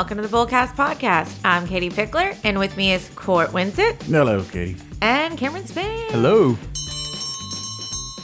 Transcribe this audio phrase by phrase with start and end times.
[0.00, 1.38] welcome to the Bullcast Podcast.
[1.44, 4.74] I'm Katie Pickler, and with me is Court Winsett Hello, Katie.
[5.02, 6.06] and Cameron Spain.
[6.08, 6.56] Hello.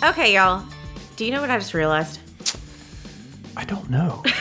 [0.02, 0.64] Okay, y'all.
[1.16, 2.18] Do you know what I just realized?
[3.58, 4.22] I don't know.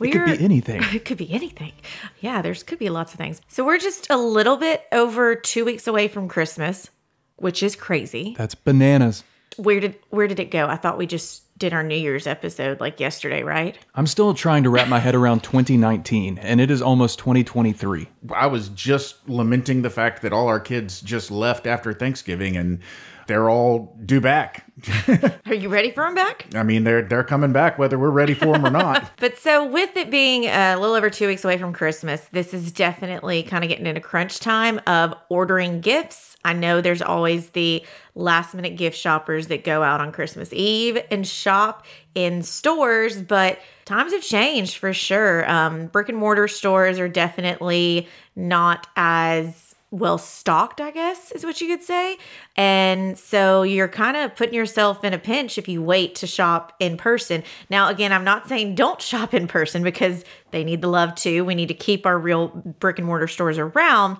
[0.00, 0.82] It could be anything.
[0.92, 1.72] It could be anything.
[2.18, 3.40] Yeah, there's could be lots of things.
[3.46, 6.90] So we're just a little bit over two weeks away from Christmas,
[7.36, 8.34] which is crazy.
[8.36, 9.22] That's bananas.
[9.56, 10.66] Where did where did it go?
[10.66, 13.78] I thought we just did our New Year's episode like yesterday, right?
[13.94, 18.08] I'm still trying to wrap my head around 2019, and it is almost 2023.
[18.34, 22.80] I was just lamenting the fact that all our kids just left after Thanksgiving and
[23.26, 24.64] they're all due back.
[25.46, 26.46] Are you ready for them back?
[26.54, 29.10] I mean, they're they're coming back whether we're ready for them or not.
[29.20, 32.72] But so, with it being a little over two weeks away from Christmas, this is
[32.72, 36.36] definitely kind of getting into crunch time of ordering gifts.
[36.44, 40.98] I know there's always the last minute gift shoppers that go out on Christmas Eve
[41.10, 45.48] and shop in stores, but times have changed for sure.
[45.50, 51.60] Um, brick and mortar stores are definitely not as well stocked, I guess is what
[51.60, 52.16] you could say.
[52.56, 56.72] And so you're kind of putting yourself in a pinch if you wait to shop
[56.78, 57.42] in person.
[57.70, 61.44] Now, again, I'm not saying don't shop in person because they need the love too.
[61.44, 64.18] We need to keep our real brick and mortar stores around.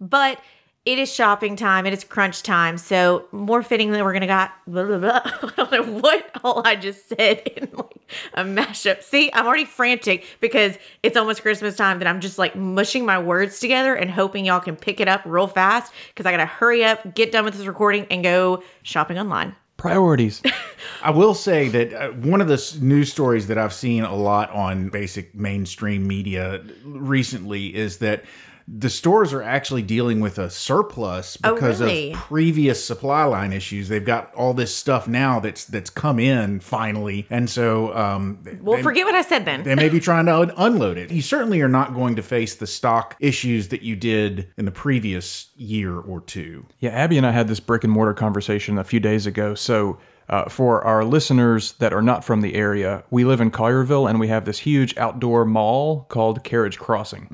[0.00, 0.40] But
[0.84, 1.86] it is shopping time.
[1.86, 2.76] It is crunch time.
[2.76, 4.52] So more fitting that we're gonna got.
[4.66, 5.20] Blah, blah, blah.
[5.24, 9.02] I don't know what all I just said in like a mashup.
[9.02, 13.18] See, I'm already frantic because it's almost Christmas time that I'm just like mushing my
[13.18, 16.84] words together and hoping y'all can pick it up real fast because I gotta hurry
[16.84, 19.54] up, get done with this recording, and go shopping online.
[19.76, 20.42] Priorities.
[21.02, 24.50] I will say that uh, one of the news stories that I've seen a lot
[24.50, 28.24] on basic mainstream media recently is that
[28.68, 32.12] the stores are actually dealing with a surplus Oh, because really?
[32.12, 33.88] of previous supply line issues.
[33.88, 38.76] They've got all this stuff now that's that's come in finally, and so um, Well,
[38.76, 39.62] they- forget what I said then.
[39.62, 41.10] they may be trying to un- unload it.
[41.10, 44.70] You certainly are not going to face the stock issues that you did in the
[44.72, 46.66] previous year or two.
[46.80, 49.54] yeah, Abby and I had this brick and mortar conversation a few days ago.
[49.54, 49.98] So,
[50.32, 54.18] uh, for our listeners that are not from the area, we live in Collierville and
[54.18, 57.28] we have this huge outdoor mall called Carriage Crossing.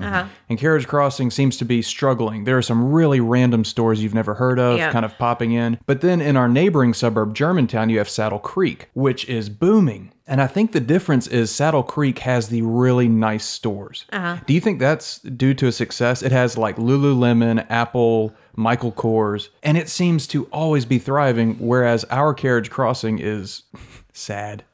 [0.48, 2.42] And Carriage Crossing seems to be struggling.
[2.44, 5.78] There are some really random stores you've never heard of kind of popping in.
[5.86, 10.12] But then in our neighboring suburb, Germantown, you have Saddle Creek, which is booming.
[10.28, 14.04] And I think the difference is Saddle Creek has the really nice stores.
[14.46, 16.22] Do you think that's due to a success?
[16.22, 22.04] It has like Lululemon, Apple, Michael Kors, and it seems to always be thriving, whereas
[22.04, 23.62] our Carriage Crossing is
[24.12, 24.64] sad.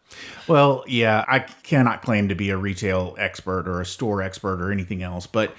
[0.48, 4.72] Well, yeah, I cannot claim to be a retail expert or a store expert or
[4.72, 5.54] anything else, but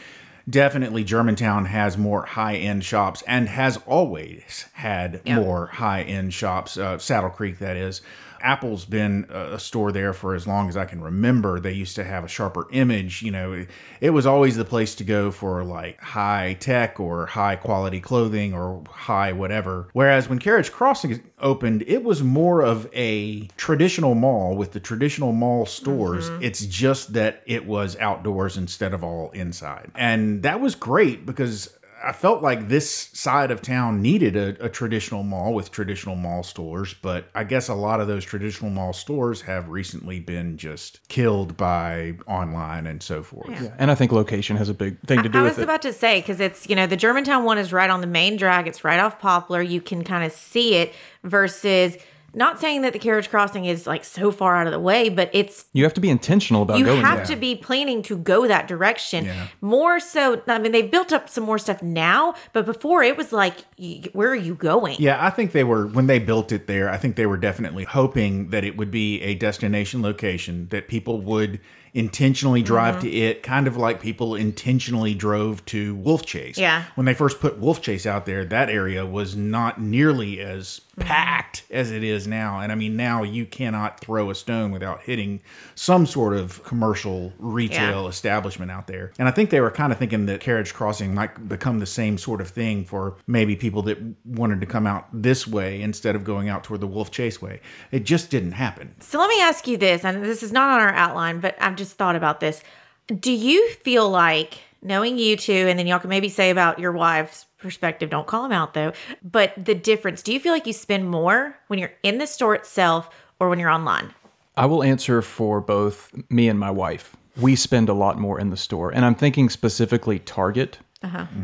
[0.50, 6.78] definitely Germantown has more high end shops and has always had more high end shops.
[6.78, 8.02] Uh, Saddle Creek, that is.
[8.46, 11.60] Apple's been a store there for as long as I can remember.
[11.60, 13.24] They used to have a sharper image.
[13.24, 13.70] You know, it,
[14.00, 18.54] it was always the place to go for like high tech or high quality clothing
[18.54, 19.88] or high whatever.
[19.94, 25.32] Whereas when Carriage Crossing opened, it was more of a traditional mall with the traditional
[25.32, 26.30] mall stores.
[26.30, 26.44] Mm-hmm.
[26.44, 29.90] It's just that it was outdoors instead of all inside.
[29.96, 31.76] And that was great because
[32.06, 36.44] I felt like this side of town needed a, a traditional mall with traditional mall
[36.44, 41.00] stores, but I guess a lot of those traditional mall stores have recently been just
[41.08, 43.50] killed by online and so forth.
[43.80, 45.56] And I think location has a big thing to do I with it.
[45.56, 48.02] I was about to say because it's you know the Germantown one is right on
[48.02, 48.68] the main drag.
[48.68, 49.64] It's right off Poplar.
[49.64, 50.94] You can kind of see it.
[51.24, 51.98] Versus,
[52.36, 55.30] not saying that the carriage crossing is like so far out of the way, but
[55.34, 57.28] it's you have to be intentional about you going You have there.
[57.28, 59.26] to be planning to go that direction.
[59.26, 59.48] Yeah.
[59.62, 63.32] More so, I mean, they've built up some more stuff now, but before it was
[63.32, 63.66] like,
[64.14, 64.98] where are you going?
[65.00, 66.90] Yeah, I think they were when they built it there.
[66.90, 71.22] I think they were definitely hoping that it would be a destination location that people
[71.22, 71.60] would
[71.96, 73.06] intentionally drive mm-hmm.
[73.06, 76.58] to it, kind of like people intentionally drove to Wolfchase.
[76.58, 76.84] Yeah.
[76.96, 81.08] When they first put Wolfchase out there, that area was not nearly as Mm-hmm.
[81.10, 82.62] packed as it is now.
[82.62, 85.42] And I mean, now you cannot throw a stone without hitting
[85.76, 88.08] some sort of commercial retail Yeah.
[88.08, 89.12] establishment out there.
[89.20, 92.18] And I think they were kind of thinking that carriage crossing might become the same
[92.18, 96.24] sort of thing for maybe people that wanted to come out this way instead of
[96.24, 97.60] going out toward the Wolfchase way.
[97.92, 98.96] It just didn't happen.
[99.02, 101.76] So let me ask you this, and this is not on our outline, but I've
[101.76, 102.64] just thought about this.
[103.08, 106.92] Do you feel like knowing you two, and then y'all can maybe say about your
[106.94, 110.74] wife's perspective, don't call them out though, but the difference, do you feel like you
[110.74, 113.10] spend more when you're in the store itself
[113.40, 114.14] or when you're online?
[114.56, 117.18] I will answer for both me and my wife.
[117.36, 120.80] We spend a lot more in the store, and I'm thinking specifically Target.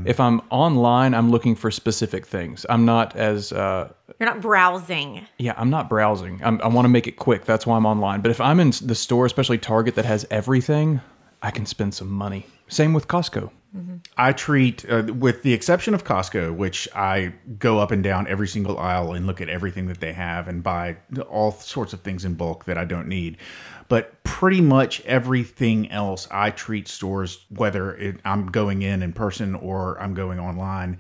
[0.06, 2.66] If I'm online, I'm looking for specific things.
[2.68, 5.28] I'm not as uh, You're not browsing.
[5.38, 6.42] yeah, I'm not browsing.
[6.44, 7.46] I'm, I want to make it quick.
[7.46, 8.22] That's why I'm online.
[8.22, 11.02] But if I'm in the store, especially Target, that has everything,
[11.44, 12.48] I can spend some money.
[12.70, 13.52] Same with Costco.
[14.18, 18.48] I treat, uh, with the exception of Costco, which I go up and down every
[18.48, 20.98] single aisle and look at everything that they have and buy
[21.30, 23.38] all sorts of things in bulk that I don't need.
[23.88, 29.56] But pretty much everything else, I treat stores, whether it, I'm going in in person
[29.56, 30.98] or I'm going online,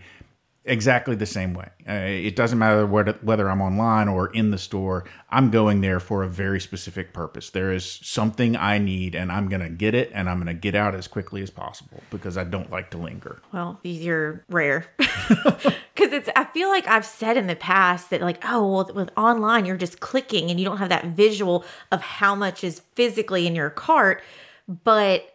[0.63, 1.69] exactly the same way.
[1.87, 5.05] Uh, it doesn't matter whether, whether I'm online or in the store.
[5.29, 7.49] I'm going there for a very specific purpose.
[7.49, 10.59] There is something I need, and I'm going to get it, and I'm going to
[10.59, 13.41] get out as quickly as possible because I don't like to linger.
[13.51, 14.87] Well, you're rare.
[15.93, 19.11] Because it's, I feel like I've said in the past that, like, oh, well, with
[19.17, 23.45] online, you're just clicking and you don't have that visual of how much is physically
[23.45, 24.23] in your cart.
[24.67, 25.31] But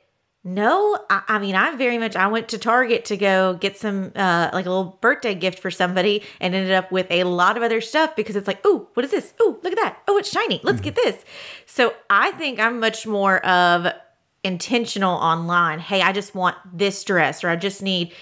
[0.47, 4.13] no, I, I mean, I very much, I went to Target to go get some,
[4.15, 7.65] uh, like a little birthday gift for somebody and ended up with a lot of
[7.65, 9.35] other stuff because it's like, oh, what is this?
[9.41, 9.99] Oh, look at that.
[10.07, 10.61] Oh, it's shiny.
[10.63, 11.25] Let's get this.
[11.67, 13.93] So I think I'm much more of,
[14.47, 15.81] intentional online.
[15.81, 18.13] Hey, I just want this dress or I just need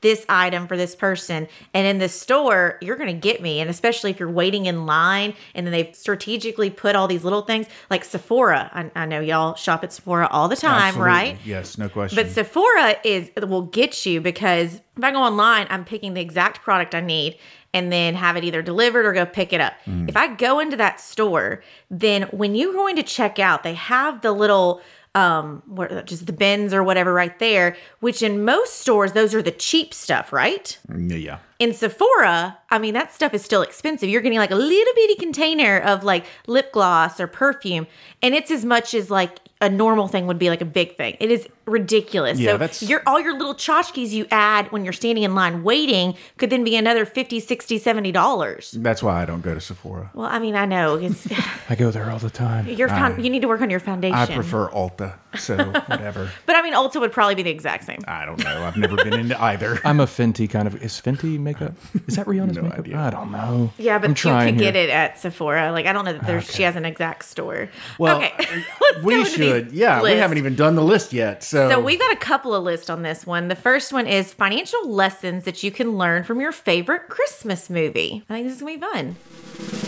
[0.00, 1.48] this item for this person.
[1.74, 3.60] And in the store, you're going to get me.
[3.60, 7.42] And especially if you're waiting in line and then they've strategically put all these little
[7.42, 8.70] things like Sephora.
[8.72, 11.06] I, I know y'all shop at Sephora all the time, Absolutely.
[11.06, 11.38] right?
[11.44, 12.16] Yes, no question.
[12.16, 16.62] But Sephora is will get you because if I go online, I'm picking the exact
[16.62, 17.38] product I need
[17.74, 19.72] and then have it either delivered or go pick it up.
[19.86, 20.08] Mm.
[20.08, 24.20] If I go into that store, then when you're going to check out, they have
[24.20, 24.82] the little
[25.14, 29.42] um what just the bins or whatever right there, which in most stores those are
[29.42, 30.78] the cheap stuff, right?
[31.16, 31.38] yeah.
[31.58, 34.08] In Sephora, I mean that stuff is still expensive.
[34.08, 37.86] You're getting like a little bitty container of like lip gloss or perfume,
[38.22, 41.16] and it's as much as like a normal thing would be like a big thing.
[41.20, 42.38] It is ridiculous.
[42.38, 45.62] Yeah, so that's- your all your little tchotchkes you add when you're standing in line
[45.64, 48.70] waiting could then be another 50, 60, 70 dollars.
[48.72, 50.10] That's why I don't go to Sephora.
[50.14, 51.26] Well, I mean, I know it's
[51.68, 52.68] I go there all the time.
[52.68, 54.14] your found, you need to work on your foundation.
[54.14, 56.30] I prefer Ulta, so whatever.
[56.46, 57.98] but I mean, Ulta would probably be the exact same.
[58.06, 58.64] I don't know.
[58.64, 59.78] I've never been into either.
[59.84, 60.82] I'm a Fenty kind of.
[60.82, 61.72] Is Fenty makeup?
[62.06, 62.78] Is that Rihanna's No makeup?
[62.80, 62.98] idea.
[62.98, 63.72] I don't know.
[63.78, 65.72] Yeah, but I'm you trying could get it at Sephora.
[65.72, 67.68] Like I don't know that there's she has an exact store.
[67.98, 68.60] Well, okay, uh,
[68.92, 69.72] Let's we into should.
[69.72, 71.42] Yeah, we haven't even done the list yet.
[71.42, 73.48] So, So we've got a couple of lists on this one.
[73.48, 78.24] The first one is financial lessons that you can learn from your favorite Christmas movie.
[78.28, 79.81] I think this is gonna be fun.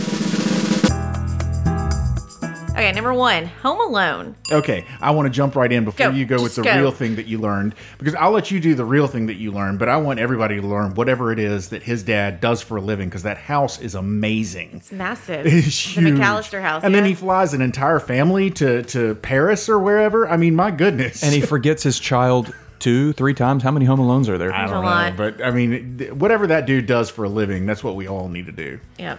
[2.74, 4.34] Okay, number one, Home Alone.
[4.50, 6.76] okay, I want to jump right in before Go, you go with just the go.
[6.76, 9.52] real thing that you learned because I'll let you do the real thing that you
[9.52, 12.76] learned, but I want everybody to learn whatever it is that his dad does for
[12.76, 14.70] a living because that house is amazing.
[14.74, 15.46] It's massive.
[15.54, 16.18] It's the huge.
[16.18, 16.82] McAllister house.
[16.82, 20.28] and then he flies an entire family to to Paris or wherever.
[20.28, 21.22] I mean, my goodness.
[21.22, 23.62] And he forgets his child two, three times.
[23.62, 24.52] How many Home Alones are there?
[24.52, 25.16] I There's don't know, lot.
[25.16, 28.46] but I mean, whatever that dude does for a living, that's what we all need
[28.46, 28.80] to do.
[28.98, 29.16] yeah.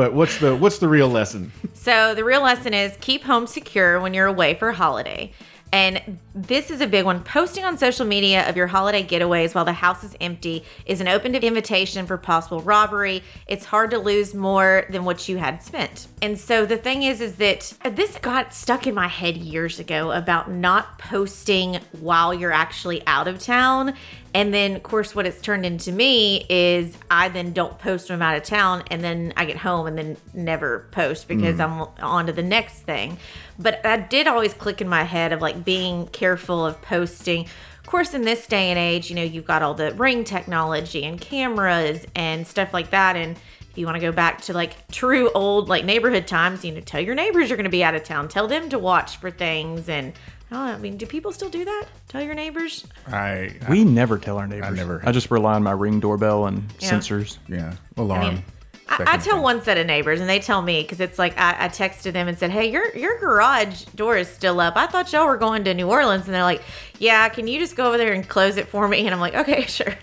[0.00, 1.52] But what's the what's the real lesson?
[1.74, 5.34] So the real lesson is keep home secure when you're away for holiday.
[5.72, 7.22] And this is a big one.
[7.22, 11.08] Posting on social media of your holiday getaways while the house is empty is an
[11.08, 13.22] open invitation for possible robbery.
[13.46, 16.08] It's hard to lose more than what you had spent.
[16.22, 20.12] And so the thing is, is that this got stuck in my head years ago
[20.12, 23.94] about not posting while you're actually out of town.
[24.32, 28.22] And then, of course, what it's turned into me is I then don't post when
[28.22, 31.64] I'm out of town, and then I get home and then never post because mm.
[31.64, 33.18] I'm on to the next thing.
[33.58, 37.46] But I did always click in my head of like being careful of posting.
[37.80, 41.04] Of course, in this day and age, you know, you've got all the ring technology
[41.04, 43.16] and cameras and stuff like that.
[43.16, 46.72] And if you want to go back to like true old like neighborhood times, you
[46.72, 49.16] know, tell your neighbors you're going to be out of town, tell them to watch
[49.16, 49.88] for things.
[49.88, 50.12] And
[50.50, 51.86] I I mean, do people still do that?
[52.08, 52.86] Tell your neighbors?
[53.06, 54.66] I, I We never tell our neighbors.
[54.68, 56.90] I never- I just rely on my ring doorbell and Yeah.
[56.90, 57.38] sensors.
[57.48, 58.22] yeah alarm.
[58.22, 58.44] I mean,
[58.88, 61.66] I, I tell one set of neighbors, and they tell me because it's like I,
[61.66, 64.76] I texted them and said, "Hey, your your garage door is still up.
[64.76, 66.60] I thought y'all were going to New Orleans." And they're like,
[66.98, 69.36] "Yeah, can you just go over there and close it for me?" And I'm like,
[69.36, 69.94] "Okay, sure."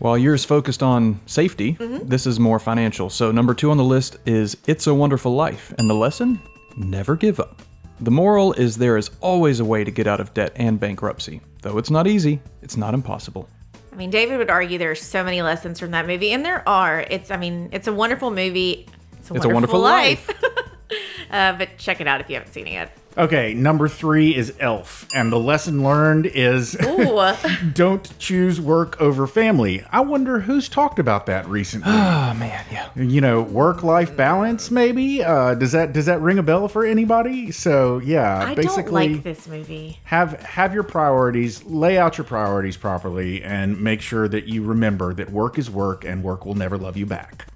[0.00, 2.08] While yours focused on safety, Mm-hmm.
[2.08, 3.10] this is more financial.
[3.10, 5.72] So, number two on the list is It's a Wonderful Life.
[5.78, 6.40] And the lesson?
[6.76, 7.62] Never give up.
[8.00, 11.40] The moral is there is always a way to get out of debt and bankruptcy.
[11.62, 13.48] Though it's not easy, it's not impossible.
[13.92, 16.68] I mean, David would argue there are so many lessons from that movie, and there
[16.68, 17.00] are.
[17.00, 18.86] It's, I mean, it's a wonderful movie.
[19.18, 20.30] It's a It's a wonderful, wonderful life.
[21.30, 22.96] uh, but check it out if you haven't seen it yet.
[23.18, 26.72] Okay, number three is Elf, and the lesson learned is
[27.72, 29.82] don't choose work over family.
[29.90, 31.92] I wonder who's talked about that recently.
[32.16, 32.90] Oh, man, yeah.
[32.96, 35.22] you know, work-life balance, maybe.
[35.22, 37.50] Uh, does that does that ring a bell for anybody?
[37.52, 40.00] So yeah, I basically don't like this movie.
[40.04, 45.14] have have your priorities, lay out your priorities properly, and make sure that you remember
[45.14, 47.46] that work is work, and work will never love you back.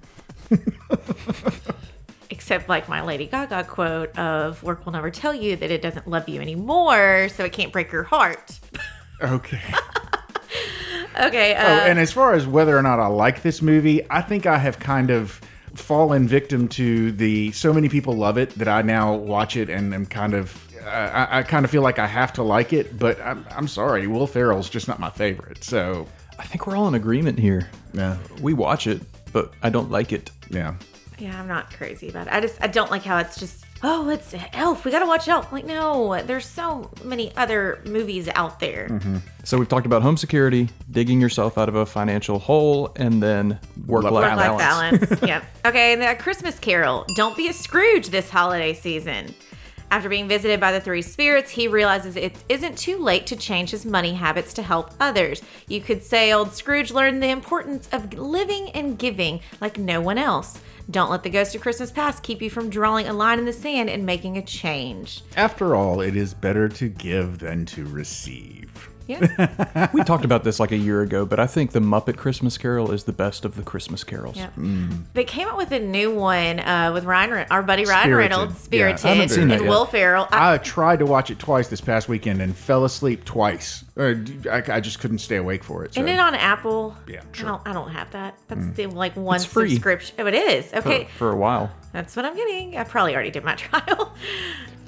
[2.41, 6.07] Except like my Lady Gaga quote of work will never tell you that it doesn't
[6.07, 8.59] love you anymore, so it can't break your heart.
[9.21, 9.61] Okay.
[11.19, 11.53] Okay.
[11.53, 14.47] Uh, Oh, and as far as whether or not I like this movie, I think
[14.47, 15.39] I have kind of
[15.75, 19.93] fallen victim to the so many people love it that I now watch it and
[19.93, 22.97] am kind of I, I kind of feel like I have to like it.
[22.97, 25.63] But I'm, I'm sorry, Will Ferrell's just not my favorite.
[25.63, 26.07] So
[26.39, 27.69] I think we're all in agreement here.
[27.93, 30.31] yeah, We watch it, but I don't like it.
[30.49, 30.73] yeah.
[31.21, 32.33] Yeah, I'm not crazy about it.
[32.33, 34.83] I just I don't like how it's just oh it's Elf.
[34.83, 35.51] We gotta watch Elf.
[35.51, 38.87] Like no, there's so many other movies out there.
[38.89, 39.17] Mm-hmm.
[39.43, 43.59] So we've talked about home security, digging yourself out of a financial hole, and then
[43.85, 45.01] work-life Work-life balance.
[45.01, 45.21] Work-life balance.
[45.27, 45.43] yep.
[45.65, 47.05] Okay, and the Christmas Carol.
[47.15, 49.33] Don't be a Scrooge this holiday season.
[49.91, 53.71] After being visited by the three spirits, he realizes it isn't too late to change
[53.71, 55.41] his money habits to help others.
[55.67, 60.17] You could say old Scrooge learned the importance of living and giving like no one
[60.17, 60.61] else.
[60.91, 63.53] Don't let the ghost of Christmas past keep you from drawing a line in the
[63.53, 65.21] sand and making a change.
[65.37, 68.60] After all, it is better to give than to receive.
[69.07, 69.89] Yeah.
[69.93, 72.91] We talked about this like a year ago, but I think the Muppet Christmas Carol
[72.91, 74.37] is the best of the Christmas carols.
[74.37, 74.49] Yeah.
[75.13, 78.31] They came out with a new one uh, with Ryan, Re- our buddy Ryan Spirited.
[78.31, 79.69] Reynolds, Yeah, I Spirited, haven't seen that and yet.
[79.69, 80.27] Will Ferrell.
[80.31, 83.83] I, I tried to watch it twice this past weekend and fell asleep twice.
[83.97, 84.13] Uh,
[84.49, 85.93] I, I just couldn't stay awake for it.
[85.93, 86.01] So.
[86.01, 86.95] Isn't it on Apple?
[87.07, 87.61] Yeah, I don't.
[87.67, 88.37] I don't have that.
[88.47, 89.69] That's the like one It's free.
[89.71, 90.15] subscription.
[90.19, 90.71] Oh, it is.
[90.71, 91.71] For, Okay, for a while.
[91.91, 92.77] that's what I'm getting.
[92.77, 94.13] I probably already did my trial.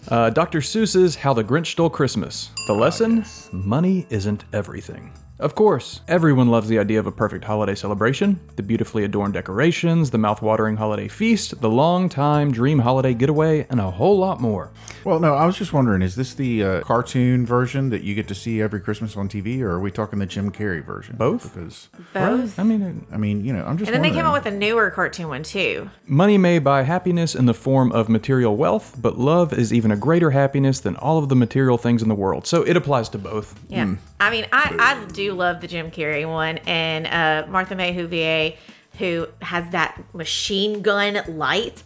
[0.09, 0.59] Uh, Dr.
[0.59, 2.49] Seuss's How the Grinch Stole Christmas.
[2.67, 3.25] The lesson?
[3.51, 5.11] Money isn't everything.
[5.39, 10.11] Of course, everyone loves the idea of a perfect holiday celebration, the beautifully adorned decorations,
[10.11, 14.71] the mouth-watering holiday feast, the long-time dream holiday getaway, and a whole lot more.
[15.03, 18.27] Well, no, I was just wondering, is this the uh, cartoon version that you get
[18.27, 21.15] to see every Christmas on TV, or are we talking the Jim Carrey version?
[21.17, 21.53] Both?
[21.53, 22.59] Because, Both.
[22.59, 24.55] I mean, I mean, you know, I'm just And then they came out with a
[24.55, 25.89] newer cartoon one too.
[26.05, 29.97] money may buy happiness in the form of material wealth, but love is even a
[29.97, 32.45] greater happiness than all of the material things in the world.
[32.45, 33.59] So it applies to both.
[33.67, 33.85] Yeah.
[33.85, 33.93] Hmm.
[34.19, 38.55] I mean, I, I do love the Jim Carrey one and uh, Martha May Whovier,
[38.97, 41.81] who has that machine gun light.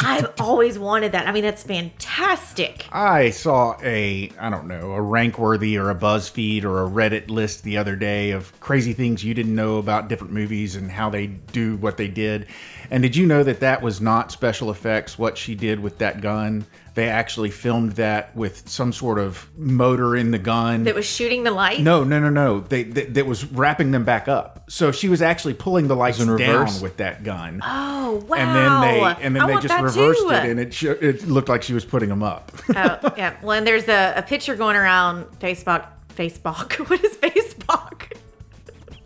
[0.00, 1.26] I've always wanted that.
[1.26, 2.86] I mean, that's fantastic.
[2.92, 7.62] I saw a, I don't know, a Rankworthy or a BuzzFeed or a Reddit list
[7.62, 11.28] the other day of crazy things you didn't know about different movies and how they
[11.28, 12.46] do what they did.
[12.90, 16.20] And did you know that that was not special effects, what she did with that
[16.20, 16.66] gun?
[16.94, 20.84] They actually filmed that with some sort of motor in the gun.
[20.84, 21.80] That was shooting the light.
[21.80, 22.60] No, no, no, no.
[22.60, 24.70] They, they that was wrapping them back up.
[24.70, 27.60] So she was actually pulling the lights in down with that gun.
[27.64, 28.36] Oh wow!
[28.36, 30.30] and then they and then I they just reversed too.
[30.30, 32.52] it and it sh- it looked like she was putting them up.
[32.76, 33.34] oh yeah.
[33.42, 35.86] Well, and there's a, a picture going around Facebook.
[36.14, 36.74] Facebook.
[36.88, 38.12] What is Facebook?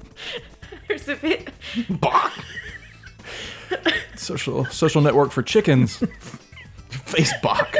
[0.88, 1.48] there's a bit.
[4.16, 6.02] Social social network for chickens.
[7.08, 7.74] Facebook.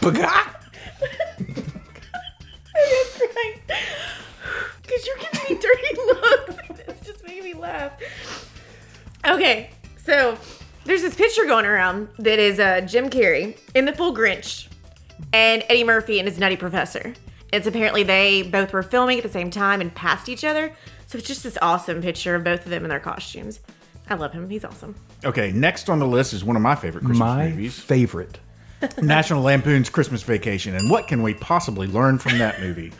[0.00, 0.54] Baga!
[4.82, 6.56] Because you're giving me dirty looks.
[6.88, 7.92] It's just making me laugh.
[9.26, 9.70] Okay,
[10.04, 10.36] so
[10.84, 14.68] there's this picture going around that is uh, Jim Carrey in the full Grinch
[15.32, 17.14] and Eddie Murphy and his Nutty Professor.
[17.52, 20.72] It's apparently they both were filming at the same time and passed each other.
[21.06, 23.60] So it's just this awesome picture of both of them in their costumes.
[24.10, 24.48] I love him.
[24.50, 24.94] He's awesome.
[25.24, 28.38] Okay, next on the list is one of my favorite Christmas My movies, favorite.
[29.02, 30.76] National Lampoon's Christmas Vacation.
[30.76, 32.92] And what can we possibly learn from that movie?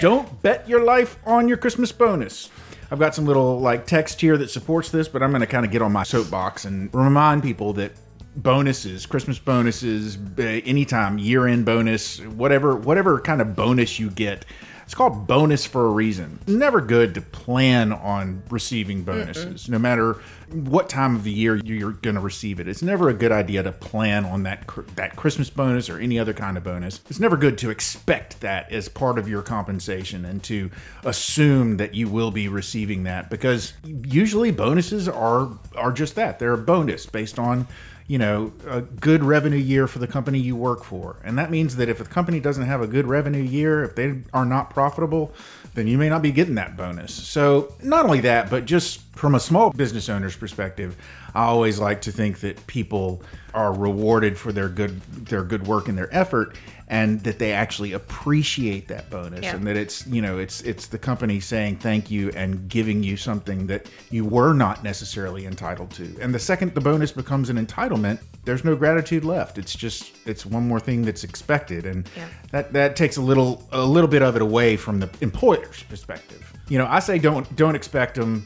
[0.00, 2.48] Don't bet your life on your Christmas bonus.
[2.92, 5.64] I've got some little like text here that supports this, but I'm going to kind
[5.64, 7.92] of get on my soapbox and remind people that
[8.36, 14.44] bonuses, Christmas bonuses, anytime year-end bonus, whatever whatever kind of bonus you get,
[14.90, 16.40] it's called bonus for a reason.
[16.48, 20.14] Never good to plan on receiving bonuses, no matter
[20.50, 22.66] what time of the year you're going to receive it.
[22.66, 26.32] It's never a good idea to plan on that that Christmas bonus or any other
[26.32, 27.02] kind of bonus.
[27.08, 30.72] It's never good to expect that as part of your compensation and to
[31.04, 36.40] assume that you will be receiving that because usually bonuses are are just that.
[36.40, 37.68] They're a bonus based on
[38.10, 41.14] you know, a good revenue year for the company you work for.
[41.22, 44.22] And that means that if a company doesn't have a good revenue year, if they
[44.32, 45.32] are not profitable,
[45.74, 47.14] then you may not be getting that bonus.
[47.14, 50.96] So, not only that, but just from a small business owner's perspective,
[51.36, 53.22] I always like to think that people
[53.54, 56.56] are rewarded for their good their good work and their effort
[56.90, 59.54] and that they actually appreciate that bonus Yeah.
[59.56, 63.16] and that it's you know it's it's the company saying thank you and giving you
[63.16, 67.64] something that you were not necessarily entitled to and the second the bonus becomes an
[67.64, 72.26] entitlement there's no gratitude left it's just it's one more thing that's expected and Yeah.
[72.50, 76.42] that that takes a little a little bit of it away from the employer's perspective
[76.68, 78.44] you know i say don't don't expect them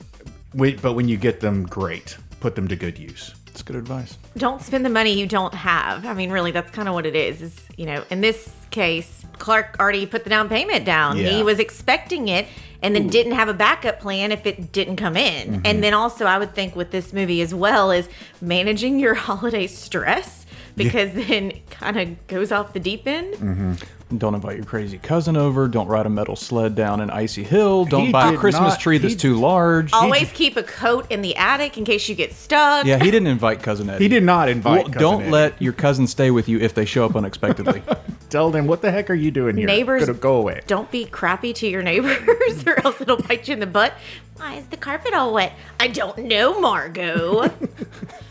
[0.55, 2.17] Wait, but when you get them, great.
[2.39, 3.35] Put them to good use.
[3.55, 4.19] That's good advice.
[4.37, 6.05] don't spend the money you don't have.
[6.07, 7.41] I mean, really, that's kind of what it is.
[7.41, 11.19] Is you know, in this case, Clark already put the down payment down.
[11.19, 11.29] Yeah.
[11.29, 12.49] He was expecting it,
[12.83, 15.53] and then didn't have a backup plan if it didn't come in.
[15.53, 15.67] Mm-hmm.
[15.67, 18.09] And then also, I would think with this movie as well is
[18.41, 20.47] managing your holiday stress
[20.77, 23.35] because then kind of goes off the deep end.
[23.35, 23.85] Mm.
[24.19, 25.67] Don't invite your crazy cousin over.
[25.69, 27.85] Don't ride a metal sled down an icy hill.
[27.85, 29.93] Don't He buy a did Christmas not- tree that's he- too large.
[29.93, 32.87] Always keep a coat in the attic in case you get stuck.
[32.87, 34.05] yeah, he didn't invite cousin Eddie.
[34.05, 34.75] He did not invite.
[34.75, 35.31] Well, Cousin don't Eddie.
[35.31, 37.83] let your cousin stay with you if they show up unexpectedly.
[38.31, 39.67] tell them what the heck are you doing here?
[39.67, 40.61] Neighbors Gonna go away.
[40.67, 43.95] Don't be crappy to your neighbors or else it'll bite you in the butt.
[44.37, 45.53] Why is the carpet all wet?
[45.79, 47.51] I don't know, Margo.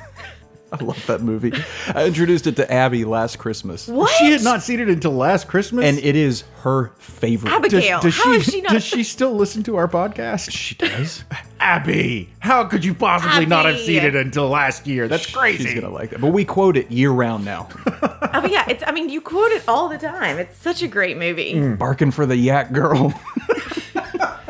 [0.80, 1.54] I love that movie.
[1.88, 3.88] I introduced it to Abby last Christmas.
[3.88, 4.10] what?
[4.18, 7.52] She had not seen it until last Christmas, And it is her favorite.
[7.52, 8.02] Abigail.
[8.02, 10.52] How she, is she not- Does she still listen to our podcast?
[10.52, 11.24] She does.
[11.60, 15.08] Abby, how could you possibly not have seen it until last year?
[15.08, 15.64] That's crazy.
[15.66, 16.20] She's gonna like that.
[16.20, 17.70] But we quote it year round now.
[18.36, 18.84] Oh yeah, it's.
[18.88, 20.40] I mean, you quote it all the time.
[20.40, 21.54] It's such a great movie.
[21.54, 21.78] Mm.
[21.78, 23.14] Barking for the yak girl.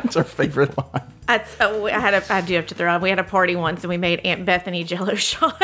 [0.05, 1.03] It's our favorite line.
[1.27, 1.55] That's.
[1.59, 2.33] Oh, I had a.
[2.33, 3.01] I do have to throw out.
[3.01, 5.57] We had a party once, and we made Aunt Bethany Jello shots,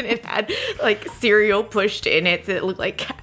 [0.00, 0.52] and it had
[0.82, 2.98] like cereal pushed in it, so it looked like.
[2.98, 3.22] cat-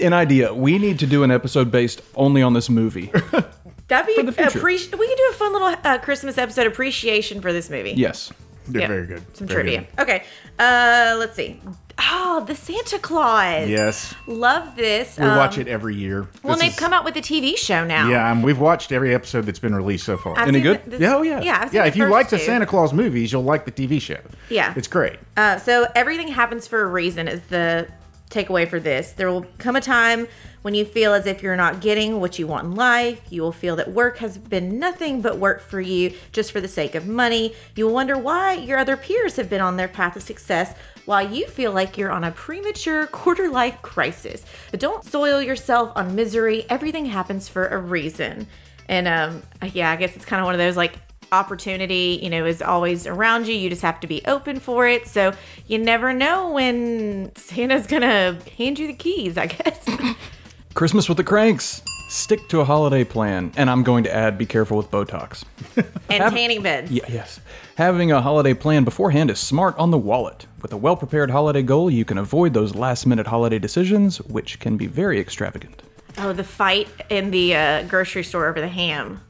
[0.00, 0.52] An idea.
[0.52, 3.06] We need to do an episode based only on this movie.
[3.88, 4.60] That'd be For the future.
[4.64, 4.76] We
[5.08, 7.92] could do a fun little uh, Christmas episode appreciation for this movie.
[7.96, 8.32] Yes.
[8.68, 8.88] They're Yeah.
[8.88, 9.36] very good.
[9.36, 9.80] Some Very trivia.
[9.96, 10.02] good.
[10.02, 10.22] Okay.
[10.58, 11.60] Uh, let's see.
[12.02, 13.68] Oh, the Santa Claus.
[13.68, 15.18] Yes, Love this.
[15.18, 16.28] we watch it every year.
[16.42, 18.08] Well, This they've is- come out with a TV show now.
[18.08, 20.38] Yeah, and we've watched every episode that's been released so far.
[20.38, 20.82] I've Any good?
[20.84, 21.84] the- this- yeah, oh yeah, Yeah, yeah.
[21.84, 22.38] If you first like the.
[22.38, 24.18] Santa Claus movies, you'll like the TV show.
[24.48, 24.72] Yeah.
[24.76, 25.18] it's great.
[25.36, 27.86] Uh, so everything happens for a reason is the
[28.30, 29.12] takeaway for this.
[29.12, 30.26] There will come a time
[30.62, 33.20] when you feel as if you're not getting what you want in life.
[33.30, 36.68] You will feel that work has been nothing but work for you just for the
[36.68, 37.54] sake of money.
[37.74, 40.74] You will wonder why your other peers have been on their path of success
[41.10, 44.44] while you feel like you're on a premature quarter life crisis.
[44.70, 46.64] But don't soil yourself on misery.
[46.70, 48.46] Everything happens for a reason.
[48.88, 49.42] And um,
[49.72, 50.94] yeah, I guess it's kind of one of those like
[51.32, 53.54] opportunity, you know, is always around you.
[53.54, 55.08] You just have to be open for it.
[55.08, 55.32] So
[55.66, 59.88] you never know when Santa's gonna hand you the keys, I guess.
[60.74, 61.82] Christmas with the Kranks.
[62.08, 63.52] Stick to a holiday plan.
[63.56, 65.44] And I'm going to add be careful with Botox.
[66.08, 66.92] and Have- tanning beds.
[66.92, 67.40] Yeah, yes.
[67.76, 70.46] Having a holiday plan beforehand is smart on the wallet.
[70.62, 74.58] With a well prepared holiday goal, you can avoid those last minute holiday decisions, which
[74.60, 75.82] can be very extravagant.
[76.18, 79.20] Oh, the fight in the uh, grocery store over the ham.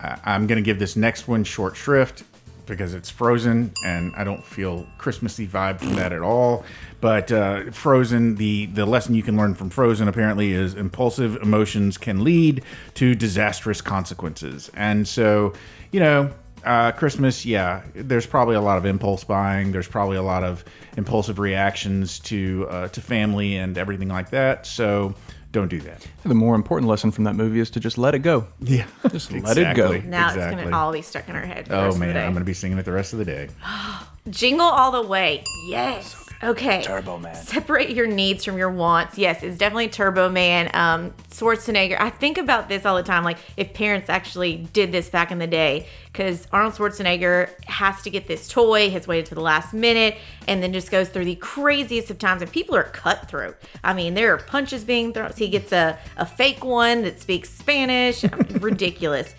[0.00, 2.24] I- I'm going to give this next one short shrift
[2.66, 6.64] because it's Frozen, and I don't feel Christmassy vibe from that at all.
[7.00, 11.98] But uh, Frozen, the the lesson you can learn from Frozen apparently is impulsive emotions
[11.98, 12.62] can lead
[12.94, 15.52] to disastrous consequences, and so
[15.92, 16.32] you know.
[16.64, 19.72] Uh, Christmas, yeah, there's probably a lot of impulse buying.
[19.72, 20.64] There's probably a lot of
[20.96, 24.66] impulsive reactions to uh, to family and everything like that.
[24.66, 25.14] So
[25.50, 26.06] don't do that.
[26.24, 28.46] The more important lesson from that movie is to just let it go.
[28.60, 29.98] Yeah, Just let it go.
[30.00, 31.66] Now it's gonna all be stuck in our head.
[31.66, 32.24] for the Oh rest of the man, day.
[32.24, 33.48] I'm gonna be singing it the rest of the day.
[34.30, 35.42] Jingle all the way.
[35.66, 36.14] Yes.
[36.42, 36.82] Okay.
[36.82, 37.34] Turbo Man.
[37.36, 39.16] Separate your needs from your wants.
[39.16, 40.70] Yes, it's definitely Turbo Man.
[40.74, 42.00] Um, Schwarzenegger.
[42.00, 43.22] I think about this all the time.
[43.22, 48.10] Like if parents actually did this back in the day, because Arnold Schwarzenegger has to
[48.10, 50.16] get this toy, has waited to the last minute,
[50.48, 52.42] and then just goes through the craziest of times.
[52.42, 53.56] And people are cutthroat.
[53.84, 55.30] I mean, there are punches being thrown.
[55.30, 58.24] So he gets a, a fake one that speaks Spanish.
[58.24, 59.34] I mean, ridiculous.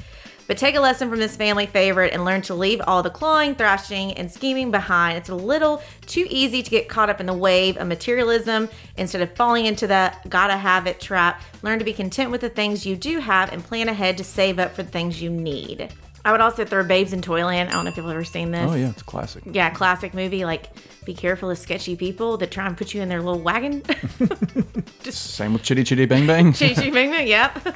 [0.48, 3.56] But take a lesson from this family favorite and learn to leave all the clawing,
[3.56, 5.18] thrashing, and scheming behind.
[5.18, 9.22] It's a little too easy to get caught up in the wave of materialism instead
[9.22, 11.42] of falling into that gotta have it trap.
[11.62, 14.60] Learn to be content with the things you do have and plan ahead to save
[14.60, 15.94] up for the things you need.
[16.26, 17.70] I would also throw Babes in Toyland.
[17.70, 18.72] I don't know if you've ever seen this.
[18.72, 19.44] Oh, yeah, it's a classic.
[19.46, 20.46] Yeah, classic movie.
[20.46, 20.70] Like,
[21.04, 23.84] be careful of sketchy people that try and put you in their little wagon.
[25.04, 26.54] Same with Chitty Chitty Bang Bang.
[26.54, 27.76] Chitty Chitty Bang Bang, yep.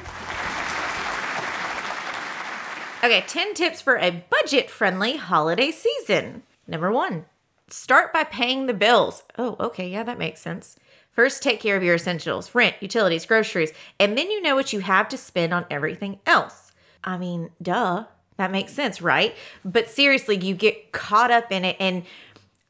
[3.02, 6.42] Okay, 10 tips for a budget friendly holiday season.
[6.66, 7.26] Number one,
[7.68, 9.22] start by paying the bills.
[9.38, 10.76] Oh, okay, yeah, that makes sense.
[11.12, 14.80] First, take care of your essentials rent, utilities, groceries, and then you know what you
[14.80, 16.72] have to spend on everything else.
[17.04, 18.06] I mean, duh,
[18.36, 19.34] that makes sense, right?
[19.64, 22.04] But seriously, you get caught up in it and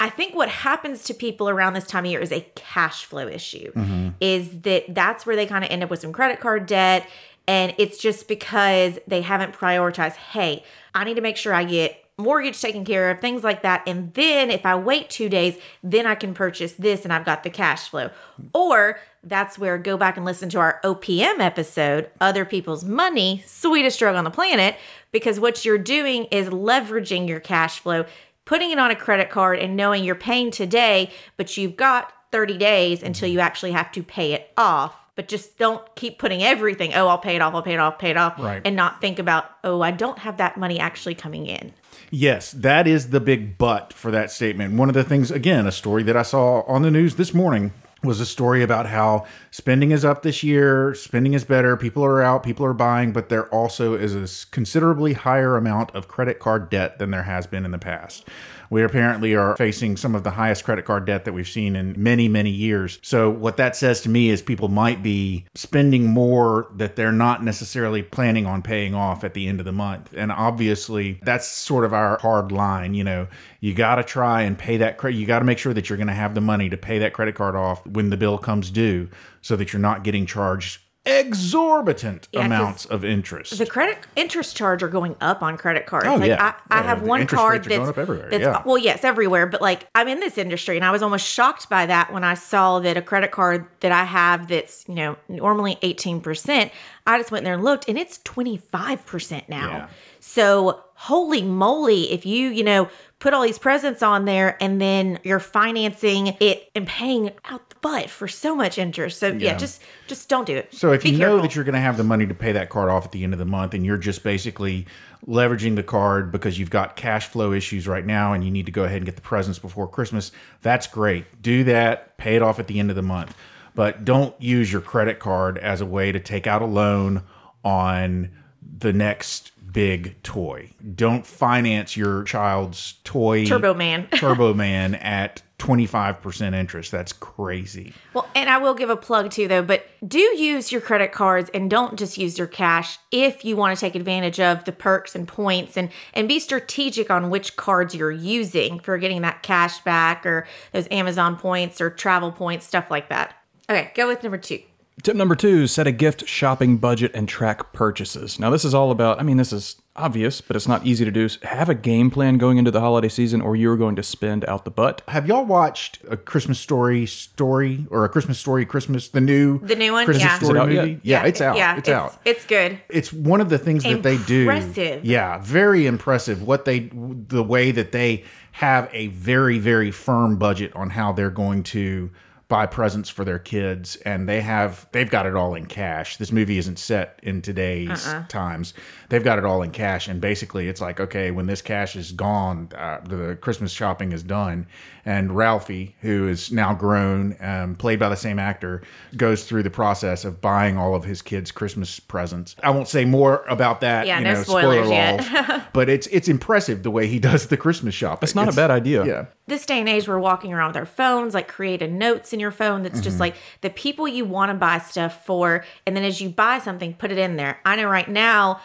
[0.00, 3.26] I think what happens to people around this time of year is a cash flow
[3.26, 3.72] issue.
[3.72, 4.10] Mm-hmm.
[4.20, 7.04] Is that that's where they kind of end up with some credit card debt
[7.48, 10.62] and it's just because they haven't prioritized, hey,
[10.94, 13.82] I need to make sure I get mortgage taken care of, things like that.
[13.86, 17.44] And then if I wait two days, then I can purchase this and I've got
[17.44, 18.10] the cash flow.
[18.52, 23.98] Or that's where go back and listen to our OPM episode, Other People's Money, Sweetest
[23.98, 24.76] Drug on the Planet,
[25.10, 28.04] because what you're doing is leveraging your cash flow,
[28.44, 32.58] putting it on a credit card and knowing you're paying today, but you've got 30
[32.58, 33.34] days until mm-hmm.
[33.34, 35.07] you actually have to pay it off.
[35.18, 37.98] But just don't keep putting everything, oh, I'll pay it off, I'll pay it off,
[37.98, 38.62] pay it off, Right.
[38.64, 41.72] and not think about, oh, I don't have that money actually coming in.
[42.12, 44.74] Yes, that is the big but for that statement.
[44.74, 47.72] One of the things, again, a story that I saw on the news this morning
[48.04, 52.22] was a story about how spending is up this year, spending is better, people are
[52.22, 56.70] out, people are buying, but there also is a considerably higher amount of credit card
[56.70, 58.24] debt than there has been in the past.
[58.70, 61.94] We apparently are facing some of the highest credit card debt that we've seen in
[61.96, 62.98] many, many years.
[63.02, 67.42] So, what that says to me is people might be spending more that they're not
[67.42, 70.12] necessarily planning on paying off at the end of the month.
[70.16, 72.94] And obviously, that's sort of our hard line.
[72.94, 73.28] You know,
[73.60, 75.16] you got to try and pay that credit.
[75.16, 77.12] You got to make sure that you're going to have the money to pay that
[77.12, 79.08] credit card off when the bill comes due
[79.40, 83.56] so that you're not getting charged exorbitant Yeah, amounts of interest.
[83.58, 86.06] The credit interest charge are going up on credit cards.
[86.06, 86.54] Oh, like yeah.
[86.70, 88.62] I, I Yeah, have one card that's going up everywhere, That's, yeah.
[88.64, 89.46] Well, yes, everywhere.
[89.46, 92.34] But like I'm in this industry, and I was almost shocked by that when I
[92.34, 96.72] saw that a credit card that I have that's you know normally 18 percent.
[97.06, 99.68] I just went there and looked, and it's 25 percent now.
[99.70, 99.88] Yeah.
[100.20, 105.18] So holy moly, if you you know put all these presents on there and then
[105.24, 109.18] you're financing it and paying out butt for so much interest.
[109.18, 109.56] So yeah, Yeah.
[109.56, 110.72] just just don't do it.
[110.74, 112.68] So if Be you know that you're going to have the money to pay that
[112.70, 114.86] card off at the end of the month and you're just basically
[115.26, 118.72] leveraging the card because you've got cash flow issues right now and you need to
[118.72, 120.30] go ahead and get the presents before Christmas,
[120.62, 121.42] that's great.
[121.42, 123.36] Do that, pay it off at the end of the month.
[123.74, 127.22] But don't use your credit card as a way to take out a loan
[127.64, 128.30] on
[128.78, 130.70] the next big toy.
[130.94, 134.08] Don't finance your child's toy Turbo Man.
[134.12, 136.92] Turbo Man at 25% interest.
[136.92, 137.92] That's crazy.
[138.14, 141.50] Well, and I will give a plug too, though, but do use your credit cards
[141.52, 145.14] and don't just use your cash if you want to take advantage of the perks
[145.14, 149.80] and points and, and be strategic on which cards you're using for getting that cash
[149.80, 153.34] back or those Amazon points or travel points, stuff like that.
[153.68, 154.62] Okay, go with number two.
[155.02, 158.40] Tip number two set a gift shopping budget and track purchases.
[158.40, 161.10] Now, this is all about, I mean, this is obvious, but it's not easy to
[161.10, 161.28] do.
[161.42, 164.64] Have a game plan going into the holiday season or you're going to spend out
[164.64, 165.02] the butt.
[165.08, 169.76] Have y'all watched a Christmas Story story or a Christmas Story Christmas the new The
[169.76, 170.04] new one?
[170.04, 170.38] Christmas Yeah.
[170.38, 170.90] Story Is it out movie?
[170.92, 171.00] yet?
[171.02, 171.56] Yeah, it's out.
[171.56, 172.16] Yeah, it's, out.
[172.24, 172.80] It's good.
[172.88, 174.42] It's one of the things that they do.
[174.50, 175.04] Impressive.
[175.04, 176.42] Yeah, very impressive.
[176.42, 181.30] What they the way that they have a very very firm budget on how they're
[181.30, 182.10] going to
[182.48, 186.16] buy presents for their kids and they have they've got it all in cash.
[186.16, 188.26] This movie isn't set in today's Uh-uh.
[188.28, 188.72] times.
[189.08, 192.12] They've got it all in cash and basically it's like okay, when this cash is
[192.12, 194.66] gone, uh, the Christmas shopping is done
[195.08, 198.82] and Ralphie, who is now grown, um, played by the same actor,
[199.16, 202.54] goes through the process of buying all of his kids' Christmas presents.
[202.62, 204.06] I won't say more about that.
[204.06, 205.68] Yeah, you no know, spoilers spoiler yet.
[205.72, 208.26] but it's it's impressive the way he does the Christmas shopping.
[208.26, 209.06] It's not a bad idea.
[209.06, 209.26] Yeah.
[209.46, 212.50] this day and age we're walking around with our phones like creating notes in your
[212.50, 216.20] phone that's just like the people you want to buy stuff for and then as
[216.20, 218.60] you buy something put it in there i know right now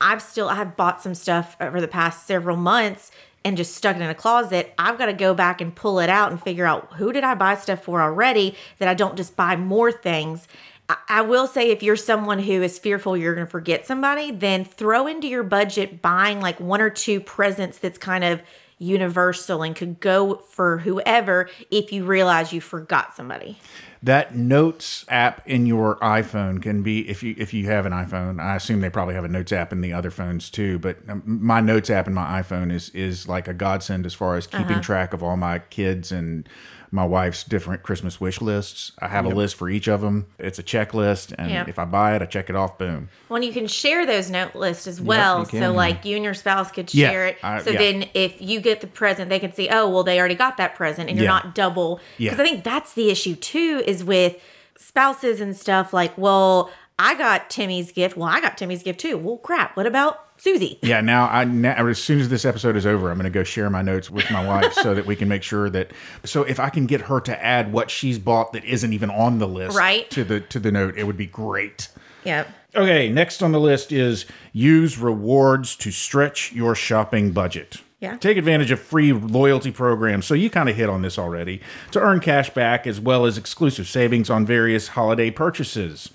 [0.00, 3.10] i've still i have bought some stuff over the past several months
[3.44, 6.08] and just stuck it in a closet i've got to go back and pull it
[6.08, 9.36] out and figure out who did i buy stuff for already that i don't just
[9.36, 10.46] buy more things
[10.88, 14.30] I- I will say if you're someone who is fearful you're going to forget somebody,
[14.30, 18.40] then throw into your budget buying like one or two presents that's kind of
[18.78, 23.58] universal and could go for whoever if you realize you forgot somebody.
[24.02, 28.40] That Notes app in your iPhone can be if you if you have an iPhone.
[28.40, 30.78] I assume they probably have a Notes app in the other phones too.
[30.78, 34.36] But um, my Notes app in my iPhone is is like a godsend as far
[34.36, 34.80] as keeping Uh-huh.
[34.82, 36.48] track of all my kids and
[36.90, 38.92] my wife's different Christmas wish lists.
[38.98, 40.26] I have a list for each of them.
[40.38, 41.64] It's a checklist, and Yeah.
[41.68, 42.78] if I buy it, I check it off.
[42.78, 43.08] Boom.
[43.28, 45.40] Well, you can share those note lists as well.
[45.40, 47.36] you can, so, like, you and your spouse could Yeah, share it.
[47.42, 47.78] I- so yeah.
[47.78, 50.74] then, if you get the present, they can see, oh, well, they already got that
[50.74, 51.30] present, and you're Yeah.
[51.32, 52.00] not double.
[52.16, 52.30] Yeah.
[52.30, 54.36] Because I think that's the issue too, is with
[54.78, 55.92] spouses and stuff.
[55.92, 58.16] Like, well, I got Timmy's gift.
[58.16, 59.16] Well, I got Timmy's gift too.
[59.16, 59.76] Well, crap.
[59.76, 60.78] What about Susie?
[60.82, 63.44] Yeah, now I now, as soon as this episode is over, I'm going to go
[63.44, 65.92] share my notes with my wife so that we can make sure that
[66.24, 69.38] so if I can get her to add what she's bought that isn't even on
[69.38, 70.08] the list Right.
[70.10, 71.88] to the to the note, it would be great.
[72.24, 72.48] Yep.
[72.76, 77.78] Okay, next on the list is use rewards to stretch your shopping budget.
[78.00, 78.16] Yeah.
[78.16, 80.26] Take advantage of free loyalty programs.
[80.26, 81.60] So you kind of hit on this already
[81.92, 86.10] to earn cash back as well as exclusive savings on various holiday purchases.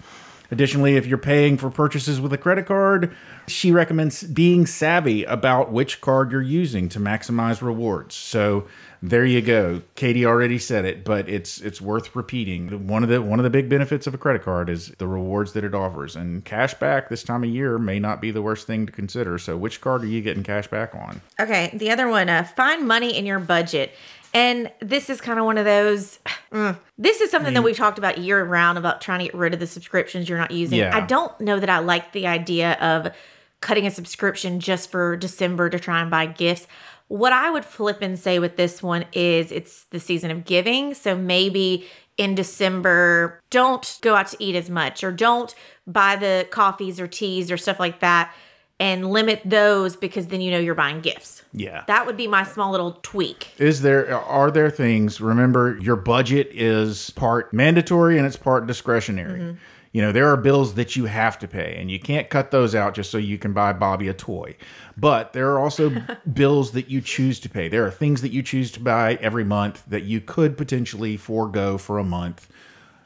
[0.53, 3.11] Additionally, if you're paying for purchases with a credit card,
[3.47, 8.13] she recommends being savvy about which card you're using to maximize rewards.
[8.13, 8.67] So
[9.01, 9.81] there you go.
[9.95, 12.87] Katie already said it, but it's it's worth repeating.
[12.87, 15.53] One of the one of the big benefits of a credit card is the rewards
[15.53, 18.67] that it offers, and cash back this time of year may not be the worst
[18.67, 19.39] thing to consider.
[19.39, 21.19] So, which card are you getting cash back on?
[21.39, 23.95] Okay, the other one, uh, find money in your budget.
[24.33, 26.19] And this is kind of one of those.
[26.53, 29.55] Mm, this is something that we've talked about year round about trying to get rid
[29.55, 30.77] of the subscriptions you're not using.
[30.77, 30.95] Yeah.
[30.95, 33.11] I don't know that I like the idea of
[33.59, 36.67] cutting a subscription just for December to try and buy gifts.
[37.07, 40.93] What I would flip and say with this one is it's the season of giving.
[40.93, 45.55] So maybe in December, don't go out to eat as much or don't
[45.87, 48.31] buy the coffees or teas or stuff like that
[48.79, 51.43] and limit those because then you know you're buying gifts.
[51.53, 51.83] Yeah.
[51.88, 53.49] That would be my small little tweak.
[53.57, 55.21] Is there are there things?
[55.21, 59.39] Remember, your budget is part mandatory and it's part discretionary.
[59.39, 59.57] Mm-hmm.
[59.93, 62.73] You know, there are bills that you have to pay, and you can't cut those
[62.73, 64.55] out just so you can buy Bobby a toy.
[64.97, 65.91] But there are also
[66.33, 67.67] bills that you choose to pay.
[67.67, 71.77] There are things that you choose to buy every month that you could potentially forego
[71.77, 72.49] for a month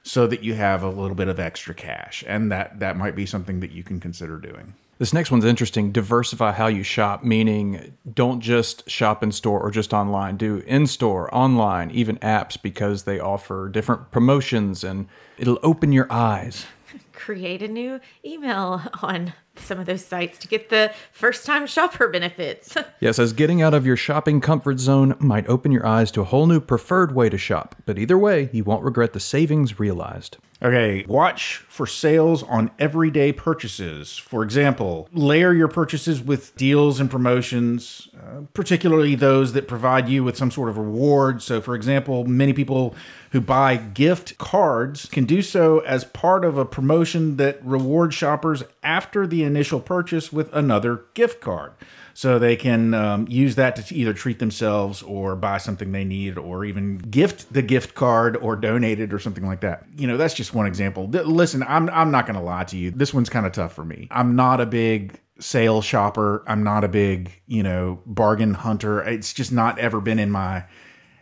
[0.04, 2.24] so that you have a little bit of extra cash.
[2.26, 4.74] And that that might be something that you can consider doing.
[5.00, 5.92] This next one's interesting.
[5.92, 10.38] Diversify how you shop, meaning don't just shop in store or just online.
[10.38, 15.08] Do in store, online, even apps because they offer different promotions and
[15.38, 16.66] it'll open your eyes.
[17.14, 22.08] Create a new email on some of those sites to get the first time shopper
[22.08, 22.76] benefits.
[23.00, 26.26] Yes, as getting out of your shopping comfort zone might open your eyes to a
[26.26, 27.76] whole new preferred way to shop.
[27.86, 30.38] But either way, you won't regret the savings realized.
[30.64, 34.18] Okay, watch for sales on everyday purchases.
[34.18, 40.24] For example, layer your purchases with deals and promotions, uh, particularly those that provide you
[40.24, 41.44] with some sort of reward.
[41.44, 42.96] So, for example, many people
[43.32, 48.64] who buy gift cards can do so as part of a promotion that rewards shoppers
[48.82, 51.74] after the initial purchase with another gift card.
[52.18, 56.40] So they can um, use that to either treat themselves or buy something they need
[56.40, 59.86] or even gift the gift card or donate it or something like that.
[59.96, 61.08] You know, that's just one example.
[61.08, 62.92] Listen, I'm, I'm not going to lie to you.
[62.92, 64.08] This one's kind of tough for me.
[64.12, 66.44] I'm not a big sale shopper.
[66.48, 69.02] I'm not a big, you know, bargain hunter.
[69.04, 70.66] It's just not ever been in my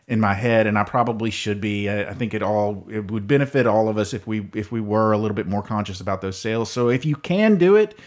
[0.08, 1.90] in my head and I probably should be.
[1.90, 4.82] I, I think it all it would benefit all of us if we if we
[4.82, 6.72] were a little bit more conscious about those sales.
[6.72, 7.98] So if you can do it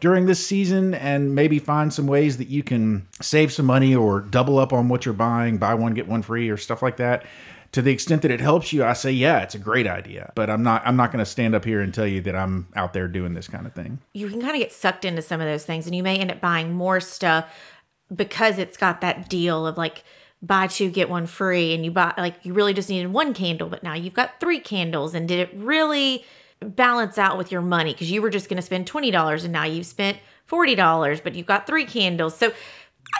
[0.00, 4.20] during this season and maybe find some ways that you can save some money or
[4.20, 7.24] double up on what you're buying, buy one get one free or stuff like that.
[7.72, 10.32] To the extent that it helps you, I say yeah, it's a great idea.
[10.34, 12.68] But I'm not I'm not going to stand up here and tell you that I'm
[12.76, 13.98] out there doing this kind of thing.
[14.12, 16.30] you can kind of get sucked into some of those things and you may end
[16.30, 17.46] up buying more stuff
[18.14, 20.04] because it's got that deal of like
[20.42, 23.68] buy two get one free and you buy like you really just needed one candle
[23.68, 26.24] but now you've got three candles and did it really
[26.60, 29.64] balance out with your money because you were just going to spend $20 and now
[29.64, 30.18] you've spent
[30.50, 32.52] $40 but you've got three candles so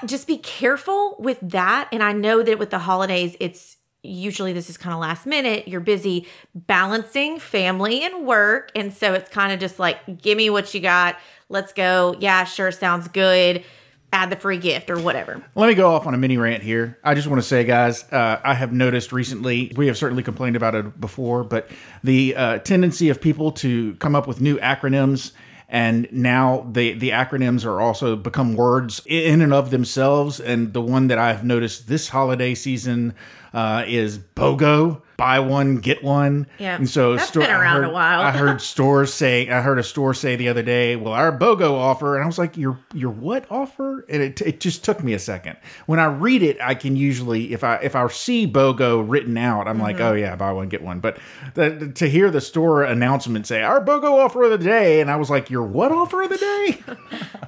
[0.05, 4.69] just be careful with that and i know that with the holidays it's usually this
[4.69, 9.53] is kind of last minute you're busy balancing family and work and so it's kind
[9.53, 11.17] of just like give me what you got
[11.49, 13.65] let's go yeah sure sounds good
[14.13, 16.99] add the free gift or whatever Let me go off on a mini rant here.
[17.03, 20.55] I just want to say, guys, uh, I have noticed recently, we have certainly complained
[20.55, 21.71] about it before, but
[22.05, 25.33] the uh, tendency of people to come up with new acronyms.
[25.73, 30.39] And now the, the acronyms are also become words in and of themselves.
[30.39, 33.15] And the one that I've noticed this holiday season
[33.55, 36.47] uh, is BOGO, buy one, get one.
[36.59, 38.21] Yeah, And so that's sto- been around a while.
[38.21, 41.73] I heard stores say I heard a store say the other day, "Well, our BOGO
[41.73, 45.13] offer," and I was like, "Your your what offer?" And it, it just took me
[45.15, 45.57] a second.
[45.87, 49.69] When I read it, I can usually if I if I see BOGO written out,
[49.69, 50.05] I'm like, Mm-hmm.
[50.05, 51.19] "Oh yeah, buy one get one." But
[51.55, 55.17] the, to hear the store announcement say our BOGO offer of the day, and I
[55.17, 56.83] was like, "Your what offer of the day?"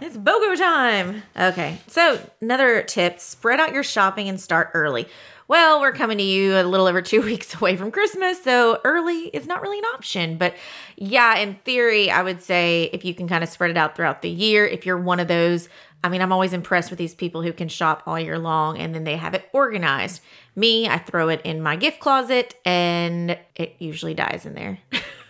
[0.00, 1.22] It's BOGO time.
[1.38, 1.78] Okay.
[1.87, 5.06] So, another tip spread out your shopping and start early.
[5.46, 9.28] Well, we're coming to you a little over two weeks away from Christmas, so early
[9.28, 10.38] is not really an option.
[10.38, 10.54] But
[10.96, 14.22] yeah, in theory, I would say if you can kind of spread it out throughout
[14.22, 15.68] the year, if you're one of those,
[16.02, 18.94] I mean, I'm always impressed with these people who can shop all year long and
[18.94, 20.22] then they have it organized.
[20.57, 24.78] Me, I throw it in my gift closet and it usually dies in there.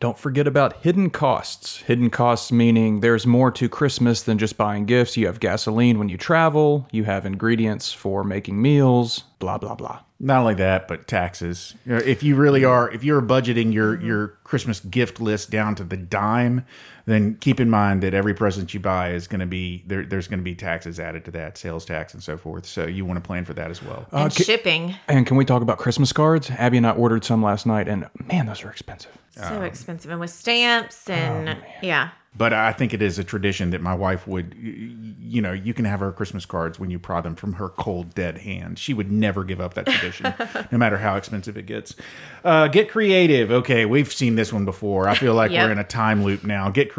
[0.00, 1.78] Don't forget about hidden costs.
[1.78, 5.16] Hidden costs meaning there's more to Christmas than just buying gifts.
[5.16, 10.00] You have gasoline when you travel, you have ingredients for making meals, blah, blah, blah.
[10.20, 11.74] Not only that, but taxes.
[11.86, 15.96] If you really are, if you're budgeting your your Christmas gift list down to the
[15.96, 16.64] dime,
[17.10, 20.28] then keep in mind that every present you buy is going to be there, there's
[20.28, 22.66] going to be taxes added to that, sales tax and so forth.
[22.66, 24.06] So you want to plan for that as well.
[24.12, 24.94] and shipping.
[25.08, 26.50] And can we talk about Christmas cards?
[26.50, 29.16] Abby and I ordered some last night, and man, those are expensive.
[29.30, 30.10] So expensive.
[30.10, 32.10] And with stamps and yeah.
[32.36, 35.84] But I think it is a tradition that my wife would, you know, you can
[35.86, 38.78] have her Christmas cards when you pry them from her cold, dead hand.
[38.78, 40.32] She would never give up that tradition,
[40.70, 41.96] no matter how expensive it gets.
[42.44, 43.50] Uh, get creative.
[43.50, 45.08] Okay, we've seen this one before.
[45.08, 45.66] I feel like Yep.
[45.66, 46.68] we're in a time loop now.
[46.70, 46.97] Get creative,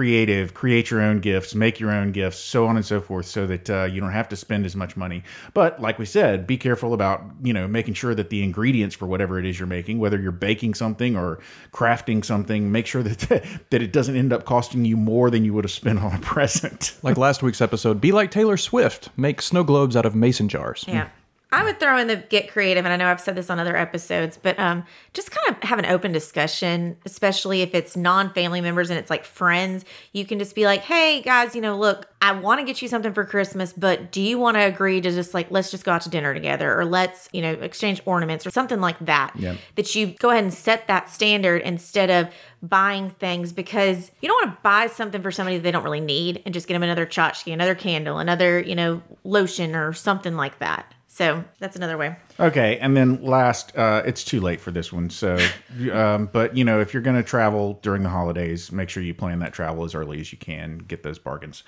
[0.53, 3.69] create your own gifts, make your own gifts, so on and so forth, so that
[3.69, 5.23] uh, you don't have to spend as much money.
[5.53, 9.05] But like we said, be careful about, you know, making sure that the ingredients for
[9.05, 11.39] whatever it is you're making, whether you're baking something or
[11.71, 13.19] crafting something, make sure that
[13.69, 16.19] that it doesn't end up costing you more than you would have spent on a
[16.21, 16.97] present.
[17.03, 20.85] Like last week's episode, be like Taylor Swift, make snow globes out of mason jars.
[20.87, 21.09] Yeah.
[21.51, 23.75] I would throw in the get creative, and I know I've said this on other
[23.75, 28.61] episodes, but um, just kind of have an open discussion, especially if it's non family
[28.61, 29.83] members and it's like friends.
[30.13, 32.87] You can just be like, hey, guys, you know, look, I want to get you
[32.87, 35.91] something for Christmas, but do you want to agree to just like, let's just go
[35.91, 39.31] out to dinner together or let's, you know, exchange ornaments or something like that?
[39.35, 39.55] Yeah.
[39.73, 42.31] That you go ahead and set that standard instead of
[42.61, 45.99] buying things because you don't want to buy something for somebody that they don't really
[45.99, 50.35] need and just get them another tchotchke, another candle, another, you know, lotion or something
[50.35, 50.93] like that.
[51.11, 52.15] So that's another way.
[52.39, 55.09] Okay, and then last, uh, it's too late for this one.
[55.09, 55.39] So,
[55.91, 59.15] um, but you know, if you're going to travel during the holidays, make sure you
[59.15, 60.77] plan that travel as early as you can.
[60.77, 61.63] Get those bargains.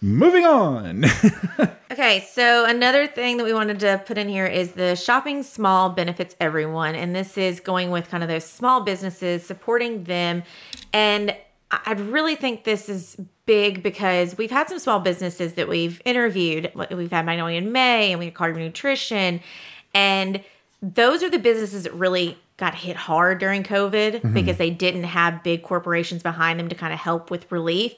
[0.00, 1.04] Moving on.
[1.90, 5.88] Okay, so another thing that we wanted to put in here is the shopping small
[5.88, 6.94] benefits everyone.
[6.94, 10.42] And this is going with kind of those small businesses, supporting them.
[10.92, 11.34] And
[11.70, 16.72] I really think this is big because we've had some small businesses that we've interviewed.
[16.90, 19.40] We've had Magnolia in May and we had Carter Nutrition.
[19.94, 20.42] And
[20.80, 25.42] those are the businesses that really got hit hard during COVID because they didn't have
[25.42, 27.94] big corporations behind them to kind of help with relief.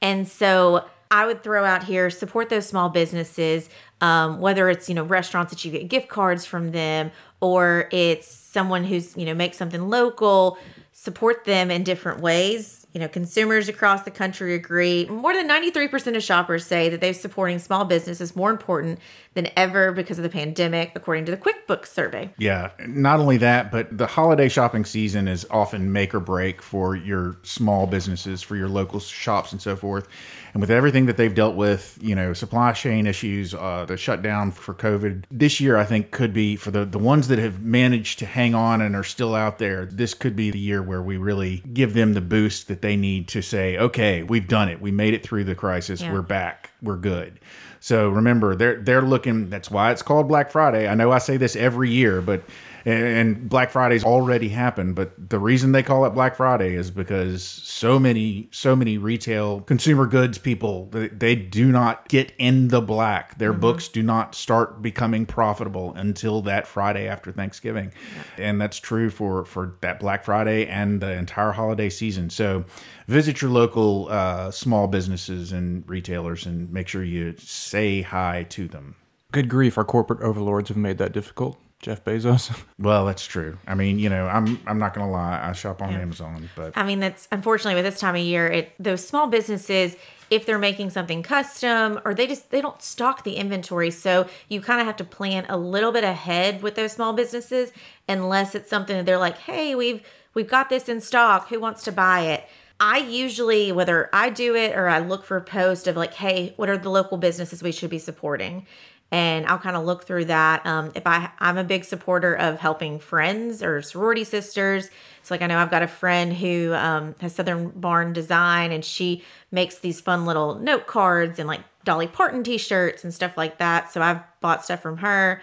[0.00, 3.68] And so I would throw out here support those small businesses,
[4.00, 8.26] um, whether it's you know restaurants that you get gift cards from them, or it's
[8.26, 10.58] someone who's you know makes something local.
[10.92, 12.81] Support them in different ways.
[12.92, 15.06] You know, consumers across the country agree.
[15.06, 18.98] More than 93% of shoppers say that they're supporting small business is more important
[19.34, 22.30] than ever because of the pandemic, according to the QuickBooks survey.
[22.36, 26.94] Yeah, not only that, but the holiday shopping season is often make or break for
[26.94, 30.06] your small businesses, for your local shops, and so forth.
[30.52, 34.50] And with everything that they've dealt with, you know, supply chain issues, uh, the shutdown
[34.50, 38.18] for COVID, this year I think could be for the the ones that have managed
[38.18, 39.86] to hang on and are still out there.
[39.86, 43.28] This could be the year where we really give them the boost that they need
[43.28, 46.12] to say, okay, we've done it, we made it through the crisis, Yeah.
[46.12, 47.40] we're back, we're good.
[47.80, 49.50] So remember, they're they're looking.
[49.50, 50.86] That's why it's called Black Friday.
[50.86, 52.42] I know I say this every year, but
[52.84, 54.94] and Black Friday's already happened.
[54.94, 59.60] But the reason they call it Black Friday is because so many so many retail
[59.60, 63.38] consumer goods people they, they do not get in the black.
[63.38, 67.92] Their books do not start becoming profitable until that Friday after Thanksgiving,
[68.38, 72.30] and that's true for for that Black Friday and the entire holiday season.
[72.30, 72.64] So
[73.08, 78.68] visit your local uh, small businesses and retailers and make sure you say hi to
[78.68, 78.96] them.
[79.32, 81.58] Good grief, our corporate overlords have made that difficult.
[81.82, 82.56] Jeff Bezos.
[82.78, 83.58] Well, that's true.
[83.66, 85.40] I mean, you know, I'm I'm not gonna lie.
[85.40, 88.72] I shop on Amazon, but I mean, that's unfortunately with this time of year, it
[88.78, 89.94] those small businesses,
[90.30, 94.60] if they're making something custom or they just they don't stock the inventory, so you
[94.60, 97.70] kind of have to plan a little bit ahead with those small businesses,
[98.08, 100.02] unless it's something that they're like, hey, we've
[100.34, 101.48] we've got this in stock.
[101.50, 102.48] Who wants to buy it?
[102.80, 106.52] I usually, whether I do it or I look for a post of like, hey,
[106.56, 108.66] what are the local businesses we should be supporting?
[109.12, 110.66] And I'll kind of look through that.
[110.66, 114.88] Um, if I, I'm a big supporter of helping friends or sorority sisters.
[115.22, 118.82] So, like, I know I've got a friend who um, has Southern Barn Design, and
[118.82, 123.58] she makes these fun little note cards and like Dolly Parton T-shirts and stuff like
[123.58, 123.92] that.
[123.92, 125.42] So I've bought stuff from her.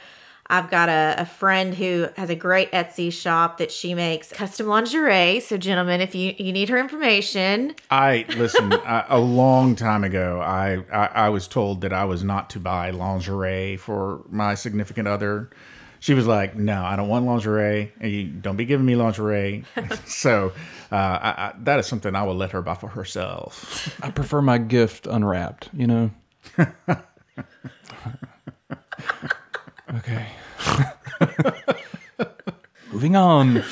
[0.51, 4.65] I've got a, a friend who has a great Etsy shop that she makes custom
[4.67, 5.39] lingerie.
[5.41, 8.73] So, gentlemen, if you, you need her information, I listen.
[8.73, 12.59] I, a long time ago, I, I I was told that I was not to
[12.59, 15.51] buy lingerie for my significant other.
[15.99, 17.91] She was like, "No, I don't want lingerie.
[17.99, 19.65] and You don't be giving me lingerie."
[20.07, 20.51] so
[20.91, 23.95] uh, I, I, that is something I will let her buy for herself.
[24.01, 26.11] I prefer my gift unwrapped, you know?
[29.95, 30.27] okay.
[32.91, 33.63] Moving on.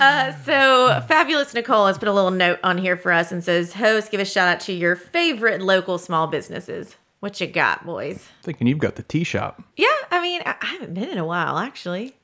[0.00, 3.74] Uh, So, Fabulous Nicole has put a little note on here for us and says,
[3.74, 6.96] Host, give a shout out to your favorite local small businesses.
[7.20, 8.28] What you got, boys?
[8.42, 9.62] Thinking you've got the tea shop.
[9.76, 12.14] Yeah, I mean, I I haven't been in a while, actually.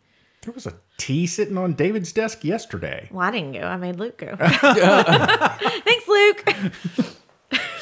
[0.43, 3.09] There was a tea sitting on David's desk yesterday.
[3.11, 3.61] Well, I didn't go.
[3.61, 4.37] I made Luke go.
[4.39, 6.45] Thanks, Luke.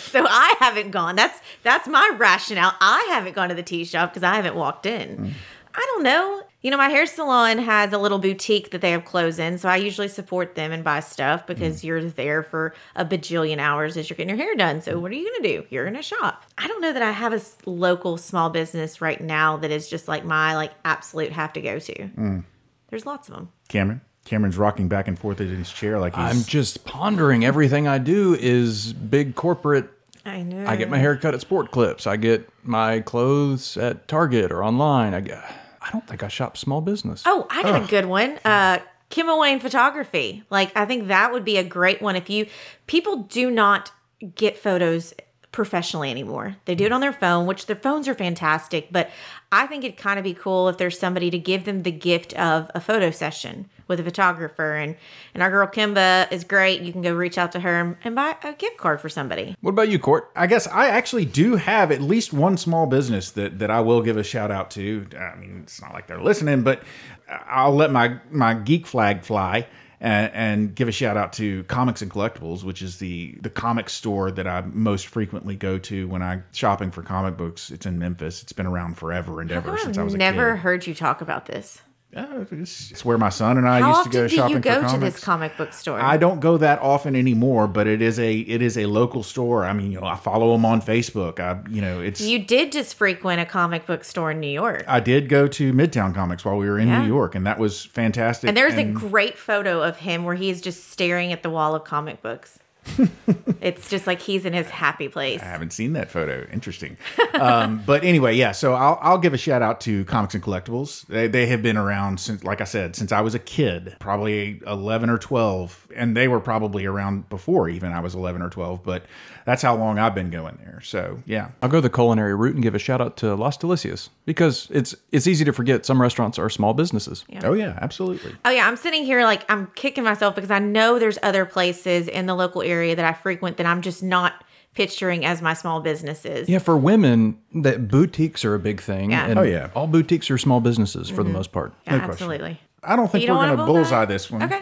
[0.12, 1.16] so I haven't gone.
[1.16, 2.74] That's that's my rationale.
[2.80, 5.16] I haven't gone to the tea shop because I haven't walked in.
[5.16, 5.32] Mm.
[5.74, 6.42] I don't know.
[6.61, 9.68] You know, my hair salon has a little boutique that they have clothes in, so
[9.68, 11.84] I usually support them and buy stuff because mm.
[11.84, 14.82] you're there for a bajillion hours as you're getting your hair done.
[14.82, 15.00] So mm.
[15.00, 15.66] what are you gonna do?
[15.70, 16.44] You're gonna shop.
[16.56, 20.09] I don't know that I have a local small business right now that is just
[20.09, 22.42] like my like absolute have to go to.
[22.88, 23.52] There's lots of them.
[23.68, 24.00] Cameron.
[24.28, 26.24] Cameron's rocking back and forth in his chair like he's.
[26.24, 27.46] I'm just pondering.
[27.46, 29.88] Everything I do is big corporate.
[30.29, 30.64] I know.
[30.66, 32.07] I get my hair cut at Sport Clips.
[32.07, 35.14] I get my clothes at Target or online.
[35.14, 35.43] I get.
[35.81, 37.22] I don't think I shop small business.
[37.24, 38.39] Oh, I got a good one.
[38.45, 38.79] Uh,
[39.11, 40.45] Kim Wayne photography.
[40.51, 42.14] Like, I think that would be a great one.
[42.14, 42.47] If you
[42.87, 43.91] people do not
[44.35, 45.14] get photos
[45.59, 48.92] professionally anymore, they do it on their phone, which their phones are fantastic.
[48.92, 49.11] But
[49.50, 52.32] I think it'd kind of be cool if there's somebody to give them the gift
[52.34, 54.76] of a photo session with a photographer.
[54.76, 54.94] And
[55.34, 56.82] and our girl Kimba is great.
[56.82, 59.56] You can go reach out to her and, buy a gift card for somebody.
[59.61, 60.30] What about you, Court?
[60.36, 64.00] I guess I actually do have at least one small business that, that I will
[64.00, 65.09] give a shout out to.
[65.18, 66.84] I mean, it's not like they're listening, but
[67.28, 69.66] I'll let my, my geek flag fly
[70.01, 73.88] and, and give a shout out to Comics and Collectibles, which is the, the comic
[73.90, 77.70] store that I most frequently go to when I'm shopping for comic books.
[77.70, 78.42] It's in Memphis.
[78.42, 80.61] It's been around forever and ever since I was I've a never kid.
[80.61, 81.82] heard you talk about this.
[82.16, 84.56] Uh, it's, it's where my son and I How used to often go do shopping
[84.56, 86.00] you go for to this comic book store?
[86.00, 89.66] I don't go that often anymore, but it is a it is a local store.
[89.66, 91.38] I mean, you know, I follow them on Facebook.
[91.38, 94.84] I you know, it's you did just frequent a comic book store in New York.
[94.88, 97.02] I did go to Midtown Comics while we were in Yeah.
[97.02, 98.48] New York, and that was fantastic.
[98.48, 101.84] And there's a great photo of him where he's just staring at the wall of
[101.84, 102.59] comic books.
[103.61, 105.41] it's just like he's in his happy place.
[105.41, 106.47] I haven't seen that photo.
[106.53, 106.97] Interesting.
[107.34, 108.53] um, but anyway, yeah.
[108.53, 111.07] So I'll, I'll give a shout out to Comics and Collectibles.
[111.07, 114.61] They, they have been around since, like I said, since I was a kid, probably
[114.66, 115.89] 11 or 12.
[115.97, 118.82] And they were probably around before even I was 11 or 12.
[118.84, 119.05] But
[119.49, 120.80] that's how long I've been going there.
[120.82, 121.49] So yeah.
[121.62, 124.95] I'll go the culinary route and give a shout out to Las Delicias because it's
[125.11, 127.24] it's easy to forget some restaurants are small businesses.
[127.43, 128.36] Oh, yeah, absolutely.
[128.45, 132.09] Oh yeah, I'm sitting here like I'm kicking myself because I know there's other places
[132.09, 135.81] in the local area that I frequent that I'm just not picturing as my small
[135.81, 136.49] businesses.
[136.49, 139.11] Yeah, for women, that boutiques are a big thing.
[139.11, 139.26] Yeah.
[139.26, 139.70] And Oh, yeah.
[139.74, 141.33] all boutiques are small businesses for the mm-hmm.
[141.33, 141.72] most part.
[141.87, 142.12] Yeah, no question.
[142.12, 142.61] absolutely.
[142.85, 143.81] I don't think You don't we're going to bullseye?
[143.81, 144.05] bullseye?
[144.05, 144.43] this one.
[144.45, 144.61] Okay.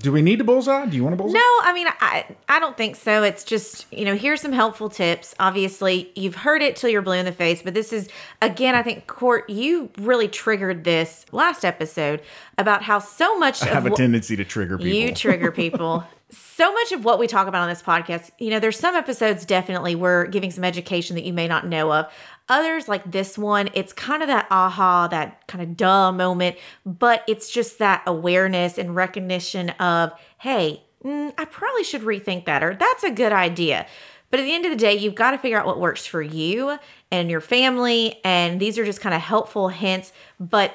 [0.00, 0.86] Do we need a bullseye?
[0.86, 1.34] Do you want a bullseye?
[1.34, 3.24] No, I mean, I I don't think so.
[3.24, 5.34] It's just you know, here's some helpful tips.
[5.40, 8.08] Obviously, you've heard it till you're blue in the face, but this is
[8.40, 12.22] again, I think Court, you really triggered this last episode
[12.56, 14.92] about how so much I of have a what- tendency to trigger people.
[14.92, 16.04] You trigger people.
[16.30, 19.46] So much of what we talk about on this podcast, you know, there's some episodes
[19.46, 22.12] definitely we're giving some education that you may not know of.
[22.50, 27.22] Others, like this one, it's kind of that aha, that kind of duh moment, but
[27.28, 32.74] it's just that awareness and recognition of, hey, mm, I probably should rethink that, or
[32.74, 33.86] that's a good idea.
[34.30, 36.20] But at the end of the day, you've got to figure out what works for
[36.20, 36.78] you
[37.10, 38.20] and your family.
[38.24, 40.12] And these are just kind of helpful hints.
[40.38, 40.74] But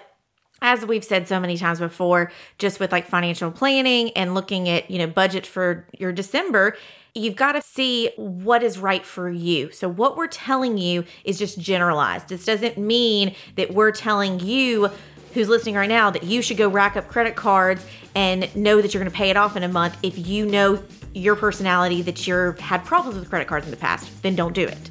[0.64, 4.89] as we've said so many times before, just with like financial planning and looking at,
[4.89, 6.78] you know, budget for your December,
[7.14, 9.70] you've got to see what is right for you.
[9.72, 12.30] So what we're telling you is just generalized.
[12.30, 14.89] This doesn't mean that we're telling you
[15.34, 17.86] who's listening right now that you should go rack up credit cards
[18.16, 20.82] and know that you're going to pay it off in a month if you know
[21.14, 24.66] your personality that you're had problems with credit cards in the past, then don't do
[24.66, 24.89] it.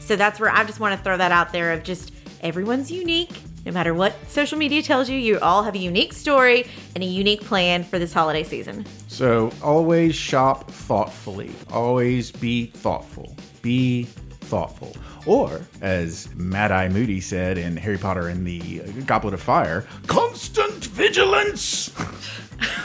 [0.00, 3.40] So that's where I just want to throw that out there of just everyone's unique.
[3.66, 7.06] No matter what social media tells you, you all have a unique story and a
[7.06, 8.84] unique plan for this holiday season.
[9.08, 11.50] So always shop thoughtfully.
[11.70, 13.34] Always be thoughtful.
[13.62, 14.94] Be thoughtful.
[15.24, 20.84] Or, as Mad Eye Moody said in Harry Potter and the Goblet of Fire, constant
[20.86, 21.90] vigilance.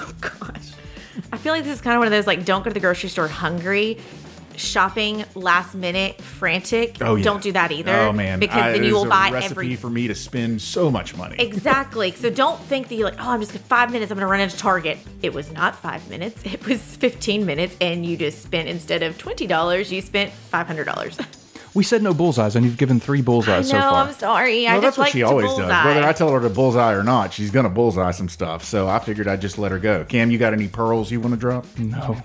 [0.01, 0.71] Oh, gosh.
[1.31, 2.79] I feel like this is kind of one of those like don't go to the
[2.79, 3.97] grocery store hungry,
[4.59, 6.97] shopping last minute, frantic.
[7.01, 7.23] Oh yeah.
[7.23, 7.91] Don't do that either.
[7.93, 10.61] Oh man, Because I- then you will a buy recipe every for me to spend
[10.61, 11.35] so much money.
[11.39, 12.11] Exactly.
[12.11, 14.11] So don't think that you're like, oh, I'm just five minutes.
[14.11, 14.97] I'm going to run into Target.
[15.21, 16.43] It was not five minutes.
[16.45, 20.67] It was 15 minutes, and you just spent instead of twenty dollars, you spent five
[20.67, 21.17] hundred dollars.
[21.75, 23.79] We said no bullseyes, and you've given three I bullseyes know.
[23.79, 24.07] so far.
[24.07, 24.65] I'm sorry.
[24.67, 25.67] I Well, just that's what like she always bullseye.
[25.67, 25.85] does.
[25.85, 28.63] Whether I tell her to bullseye or not, she's gonna bullseye some stuff.
[28.63, 30.03] So I figured I'd just let her go.
[30.03, 31.67] Cam, you got any pearls you want to drop?
[31.77, 32.17] no.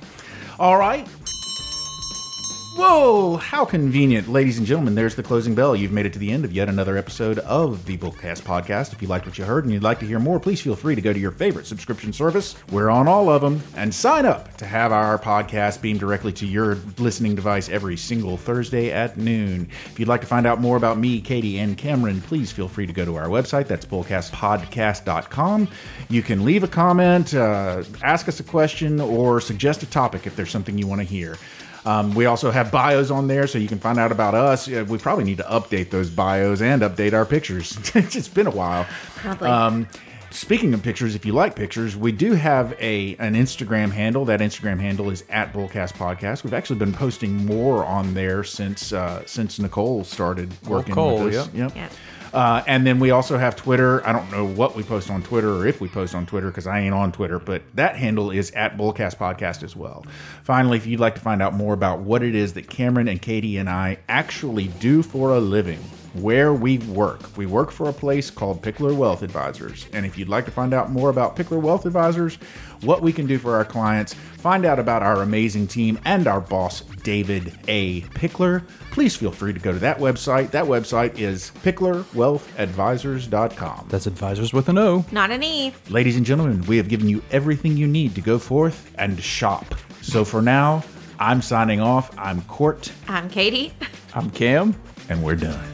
[0.59, 1.07] All right.
[2.77, 4.29] Whoa, how convenient.
[4.29, 5.77] Ladies and gentlemen, there's the closing bell.
[5.77, 8.93] You've made it to the end of yet another episode of the Bullcast podcast.
[8.93, 10.97] If you liked what you heard and you'd like to hear more, please feel free
[10.97, 12.57] to go to your favorite subscription service.
[12.73, 16.47] We're on all of them and sign up to have our podcast beamed directly to
[16.47, 19.69] your listening device every single Thursday at noon.
[19.87, 22.89] If you'd like to find out more about me, Katie, and Cameron, please feel free
[22.89, 23.69] to go to our website.
[23.69, 25.69] That's bullcastpodcast.com.
[26.09, 30.35] You can leave a comment, uh, ask us a question, or suggest a topic if
[30.35, 31.37] there's something you want to hear.
[31.85, 34.67] Um, we also have bios on there, so you can find out about us.
[34.69, 37.79] We probably need to update those bios and update our pictures.
[37.95, 38.87] it's been a while.
[39.17, 39.49] Probably.
[39.49, 39.89] Um,
[40.31, 44.25] speaking of pictures, if you like pictures, we do have a an Instagram handle.
[44.25, 46.43] That Instagram handle is at Bullcast Podcast.
[46.43, 51.35] We've actually been posting more on there since uh, since Nicole started working Cole, with
[51.37, 51.51] us.
[51.53, 51.65] yeah.
[51.65, 51.77] Yep.
[51.77, 51.89] Yeah.
[52.35, 54.05] Uh, and then we also have Twitter.
[54.05, 56.67] I don't know what we post on Twitter or if we post on Twitter because
[56.67, 60.05] I ain't on Twitter, but that handle is at Bullcast Podcast as well.
[60.43, 63.23] Finally, if you'd like to find out more about what it is that Cameron and
[63.23, 65.79] Katie and I actually do for a living,
[66.15, 69.87] where we work, we work for a place called Pickler Wealth Advisors.
[69.93, 72.37] And if you'd like to find out more about Pickler Wealth Advisors,
[72.83, 76.41] what we can do for our clients, find out about our amazing team and our
[76.41, 78.03] boss, David A.
[78.03, 78.63] Pickler,
[78.93, 80.51] please feel free to go to that website.
[80.53, 83.87] That website is picklerwealthadvisors.com.
[83.89, 85.05] That's advisors with an O.
[85.11, 85.75] Not an E.
[85.89, 89.75] Ladies and gentlemen, we have given you everything you need to go forth and shop.
[90.01, 90.85] So for now,
[91.19, 92.17] I'm signing off.
[92.19, 93.73] I'm Court, I'm Katie.
[94.15, 94.77] I'm Cam.
[95.09, 95.74] and we're done.